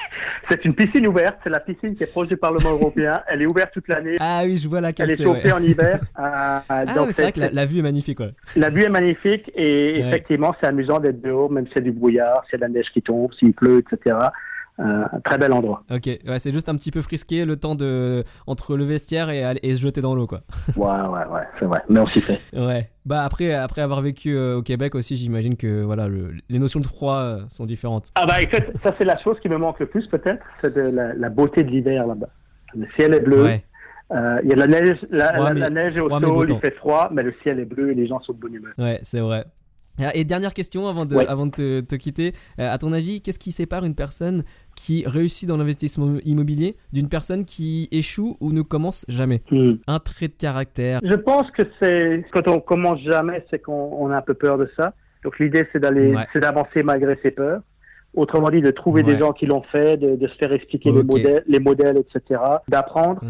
[0.51, 3.13] c'est une piscine ouverte, c'est la piscine qui est proche du Parlement européen.
[3.29, 4.17] Elle est ouverte toute l'année.
[4.21, 5.53] Ah oui, je vois laquelle Elle est chauffée ouais.
[5.53, 6.01] en hiver.
[6.17, 8.29] Ah, mais c'est vrai que la, la vue est magnifique, quoi.
[8.57, 10.09] la vue est magnifique et Ouais.
[10.09, 12.73] effectivement, c'est amusant d'être dehors, même s'il y a du brouillard, s'il y a de
[12.73, 14.17] la neige qui tombe, s'il pleut, etc.
[14.81, 15.83] Euh, un très bel endroit.
[15.91, 19.75] Ok, ouais, c'est juste un petit peu frisqué le temps de entre le vestiaire et,
[19.75, 20.41] se jeter dans l'eau, quoi.
[20.77, 21.81] Ouais, ouais, ouais, c'est vrai.
[21.91, 22.41] Mais on s'y fait.
[22.55, 22.89] Ouais.
[23.05, 26.81] Bah après, après avoir vécu euh, au Québec aussi, j'imagine que voilà, le- les notions
[26.81, 28.11] de froid euh, sont différentes.
[28.15, 30.83] Ah bah écoute, ça c'est la chose qui me manque le plus peut-être, c'est de
[30.83, 32.29] la, la beauté de l'hiver là-bas.
[32.75, 33.43] Le ciel est bleu.
[33.45, 33.65] Ouais.
[34.13, 36.47] Euh, Il y a de la neige, la, Froid, la- la neige est au sol,
[36.49, 38.73] il fait froid, mais le ciel est bleu et les gens sont de bonne humeur.
[38.79, 39.45] Ouais, c'est vrai.
[39.99, 41.27] Ah, et dernière question avant de, Ouais.
[41.27, 42.33] avant de te, te quitter.
[42.59, 44.45] Euh, à ton avis, qu'est-ce qui sépare une personne
[44.77, 49.43] qui réussit dans l'investissement immobilier d'une personne qui échoue ou ne commence jamais?
[49.51, 49.75] Hmm.
[49.87, 51.01] Un trait de caractère.
[51.05, 54.57] Je pense que c'est quand on commence jamais, c'est qu'on on a un peu peur
[54.57, 54.95] de ça.
[55.23, 56.25] Donc l'idée c'est d'aller, Ouais.
[56.33, 57.61] c'est d'avancer malgré ses peurs.
[58.15, 59.13] Autrement dit, de trouver Ouais.
[59.13, 62.41] des gens qui l'ont fait, de, de se faire expliquer les modèles, les modèles, etc.
[62.69, 63.21] D'apprendre.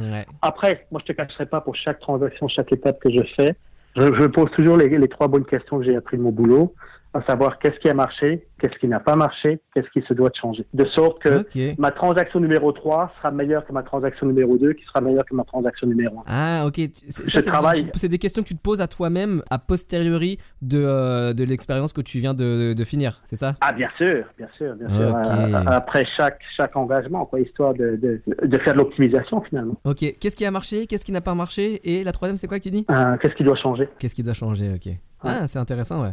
[0.40, 3.56] Après, moi je te cacherai pas pour chaque transaction, chaque étape que je fais,
[3.96, 6.74] je, je pose toujours les, trois bonnes questions que j'ai appris de mon boulot,
[7.12, 10.28] à savoir qu'est-ce qui a marché, qu'est-ce qui n'a pas marché, qu'est-ce qui se doit
[10.28, 10.64] de changer.
[10.74, 11.44] De sorte que
[11.80, 15.34] ma transaction numéro 3 sera meilleure que ma transaction numéro 2, qui sera meilleure que
[15.34, 16.22] ma transaction numéro 1.
[16.26, 16.80] Ah, ok.
[17.08, 17.84] C'est- travaille.
[18.10, 22.00] des questions que tu te poses à toi-même a posteriori de, euh, de l'expérience que
[22.00, 23.54] tu viens de, de finir, c'est ça?
[23.60, 25.08] Ah bien sûr, bien sûr, bien sûr.
[25.10, 25.26] Ok.
[25.26, 29.74] Euh, après chaque chaque engagement, quoi, histoire de, de, de faire de l'optimisation finalement.
[29.84, 29.98] Ok.
[30.20, 30.86] Qu'est-ce qui a marché?
[30.86, 31.80] Qu'est-ce qui n'a pas marché?
[31.84, 32.86] Et la troisième, c'est quoi que tu dis?
[32.90, 33.88] Euh, Qu'est-ce qui doit changer?
[33.98, 34.72] Qu'est-ce qui doit changer?
[34.74, 34.92] Ok.
[35.22, 36.12] Ah, c'est intéressant, ouais.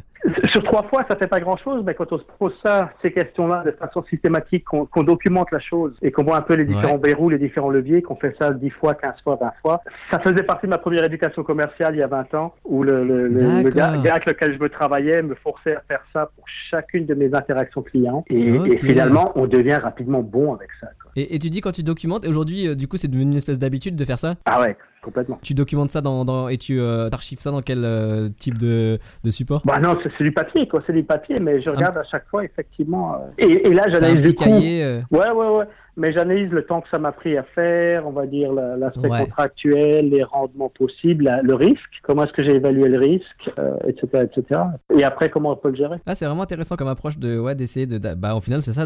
[0.49, 3.63] Sur trois fois, ça fait pas grand-chose, mais quand on se pose ça, ces questions-là,
[3.65, 7.29] de façon systématique, qu'on documente la chose et qu'on voit un peu les différents verrous,
[7.29, 9.81] les différents leviers, qu'on fait ça 10 fois, 15 fois, 20 fois.
[10.11, 13.03] Ça faisait partie de ma première éducation commerciale il y a 20 ans, où le,
[13.05, 17.13] le, gars, avec lequel je me travaillais me forçait à faire ça pour chacune de
[17.13, 18.25] mes interactions clients.
[18.29, 20.87] Et, et finalement, on devient rapidement bon avec ça.
[21.01, 21.06] Quoi.
[21.17, 23.37] Et, et tu dis quand tu documentes, et aujourd'hui, euh, du coup, c'est devenu une
[23.37, 24.35] espèce d'habitude de faire ça?
[24.45, 25.39] Ah ouais, complètement.
[25.41, 28.99] Tu documentes ça dans, dans- et tu euh, archives ça dans quel euh, type de,
[29.23, 29.63] de support?
[29.65, 30.83] Bah non, c'est du papier, quoi.
[30.85, 33.15] C'est du papier, mais je regarde à chaque fois, effectivement.
[33.15, 34.43] euh, Et, et là, j'analyse du coup.
[34.43, 35.65] cahier Ouais, ouais, ouais.
[35.97, 39.09] Mais j'analyse le temps que ça m'a pris à faire, on va dire la- l'aspect
[39.09, 39.21] Ouais.
[39.25, 43.75] contractuel, les rendements possibles, la- le risque, comment est-ce que j'ai évalué le risque, euh,
[43.87, 44.61] etc., etc.
[44.95, 45.97] Et après, comment on peut le gérer.
[46.05, 48.85] Ah, c'est vraiment intéressant comme approche de ouais d'essayer de, bah au final c'est ça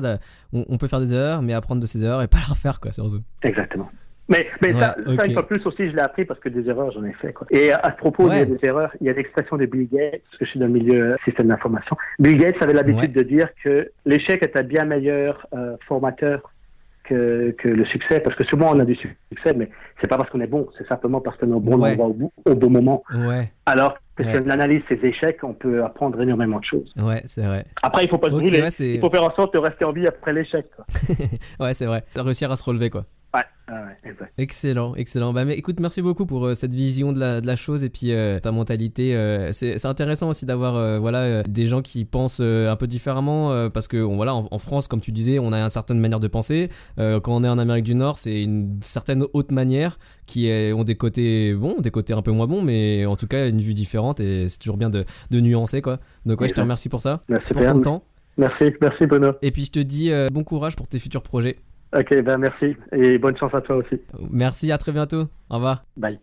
[0.54, 2.80] on, on peut faire des erreurs mais apprendre de ces erreurs et pas les refaire
[2.80, 3.20] quoi surtout.
[3.44, 3.90] Exactement.
[4.30, 6.90] Mais, mais ça, une fois de plus aussi, je l'ai appris parce que des erreurs,
[6.94, 7.34] j'en ai fait.
[7.34, 7.46] Quoi.
[7.52, 8.46] Et à, ce propos Ouais.
[8.46, 10.68] des, des erreurs, il y a l'expression de Bill Gates, parce que je suis dans
[10.68, 11.98] le milieu euh, système d'information.
[12.18, 16.50] Bill Gates avait l'habitude de dire que l'échec est un bien meilleur euh, formateur
[17.04, 19.70] que, que le succès, parce que souvent on a du succès, mais
[20.02, 21.92] c'est pas parce qu'on est bon, c'est simplement parce qu'on est au bon Ouais.
[21.92, 23.04] endroit au, bout- au bon moment.
[23.14, 24.34] Ouais Alors que Ouais.
[24.34, 26.94] si on analyse ses échecs, on peut apprendre énormément de choses.
[27.02, 27.66] ouais c'est vrai.
[27.82, 28.62] Après, il faut pas se Ok brûler.
[28.62, 30.66] ouais c'est Il faut faire en sorte de rester en vie après l'échec.
[31.60, 33.06] ouais c'est vrai réussir à se relever quoi.
[33.34, 34.34] Ouais, ouais, exact.
[34.38, 35.32] Excellent, excellent.
[35.32, 37.90] Bah, mais écoute, merci beaucoup pour euh, cette vision de la, de la chose et
[37.90, 39.16] puis euh, ta mentalité.
[39.16, 43.98] euh, c'est intéressant aussi d'avoir voilà des gens qui pensent un peu différemment parce que
[44.04, 46.68] on- voilà en, en France, comme tu disais, on a une certaine manière de penser.
[46.98, 50.84] Quand on est en Amérique du Nord, c'est une certaine autre manière qui est- ont
[50.84, 53.74] des côtés bons, des côtés un peu moins bons, mais en tout cas une vue
[53.74, 56.00] différente et c'est toujours bien de, de nuancer quoi.
[56.26, 58.04] Donc ouais, je te remercie pour ça, Merci, pour ton temps.
[58.38, 59.32] Merci, merci Bruno.
[59.42, 61.56] Et puis je te dis bon courage pour tes futurs projets.
[61.94, 62.78] Ok, ben merci.
[62.94, 64.00] Et bonne chance à toi aussi.
[64.32, 65.24] Merci, à très bientôt.
[65.50, 65.84] Au revoir.
[65.98, 66.20] Bye.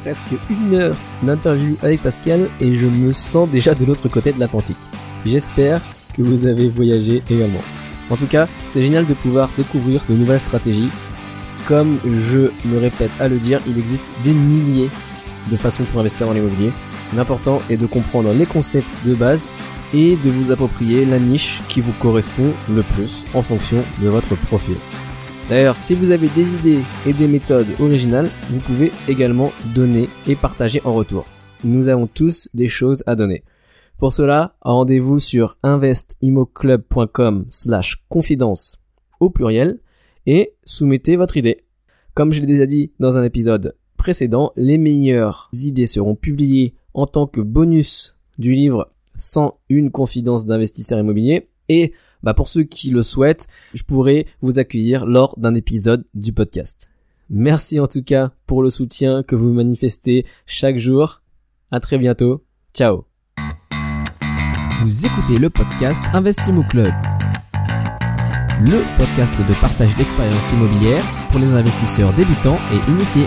[0.00, 4.40] presque une heure d'interview avec Pascal et je me sens déjà de l'autre côté de
[4.40, 4.76] l'Atlantique.
[5.24, 5.80] J'espère
[6.16, 7.60] que vous avez voyagé également.
[8.10, 10.90] En tout cas, c'est génial de pouvoir découvrir de nouvelles stratégies.
[11.68, 14.90] Comme je me répète à le dire, il existe des milliers
[15.50, 16.70] de façons pour investir dans l'immobilier.
[17.14, 19.46] L'important est de comprendre les concepts de base
[19.92, 24.36] et de vous approprier la niche qui vous correspond le plus en fonction de votre
[24.36, 24.76] profil.
[25.48, 30.36] D'ailleurs, si vous avez des idées et des méthodes originales, vous pouvez également donner et
[30.36, 31.26] partager en retour.
[31.64, 33.42] Nous avons tous des choses à donner.
[33.98, 38.80] Pour cela, rendez-vous sur investimoclub.com slash confidence
[39.18, 39.80] au pluriel
[40.24, 41.64] et soumettez votre idée.
[42.14, 47.04] Comme je l'ai déjà dit dans un épisode précédent, les meilleures idées seront publiées en
[47.04, 51.92] tant que bonus du livre 101 confidences d'investisseurs immobiliers et
[52.22, 56.90] bah pour ceux qui le souhaitent, je pourrai vous accueillir lors d'un épisode du podcast.
[57.28, 61.20] Merci en tout cas pour le soutien que vous manifestez chaque jour.
[61.70, 62.42] À très bientôt.
[62.72, 63.04] Ciao.
[64.82, 66.94] Vous écoutez le podcast Investimo Club.
[68.62, 73.26] Le podcast de partage d'expériences immobilières pour les investisseurs débutants et initiés.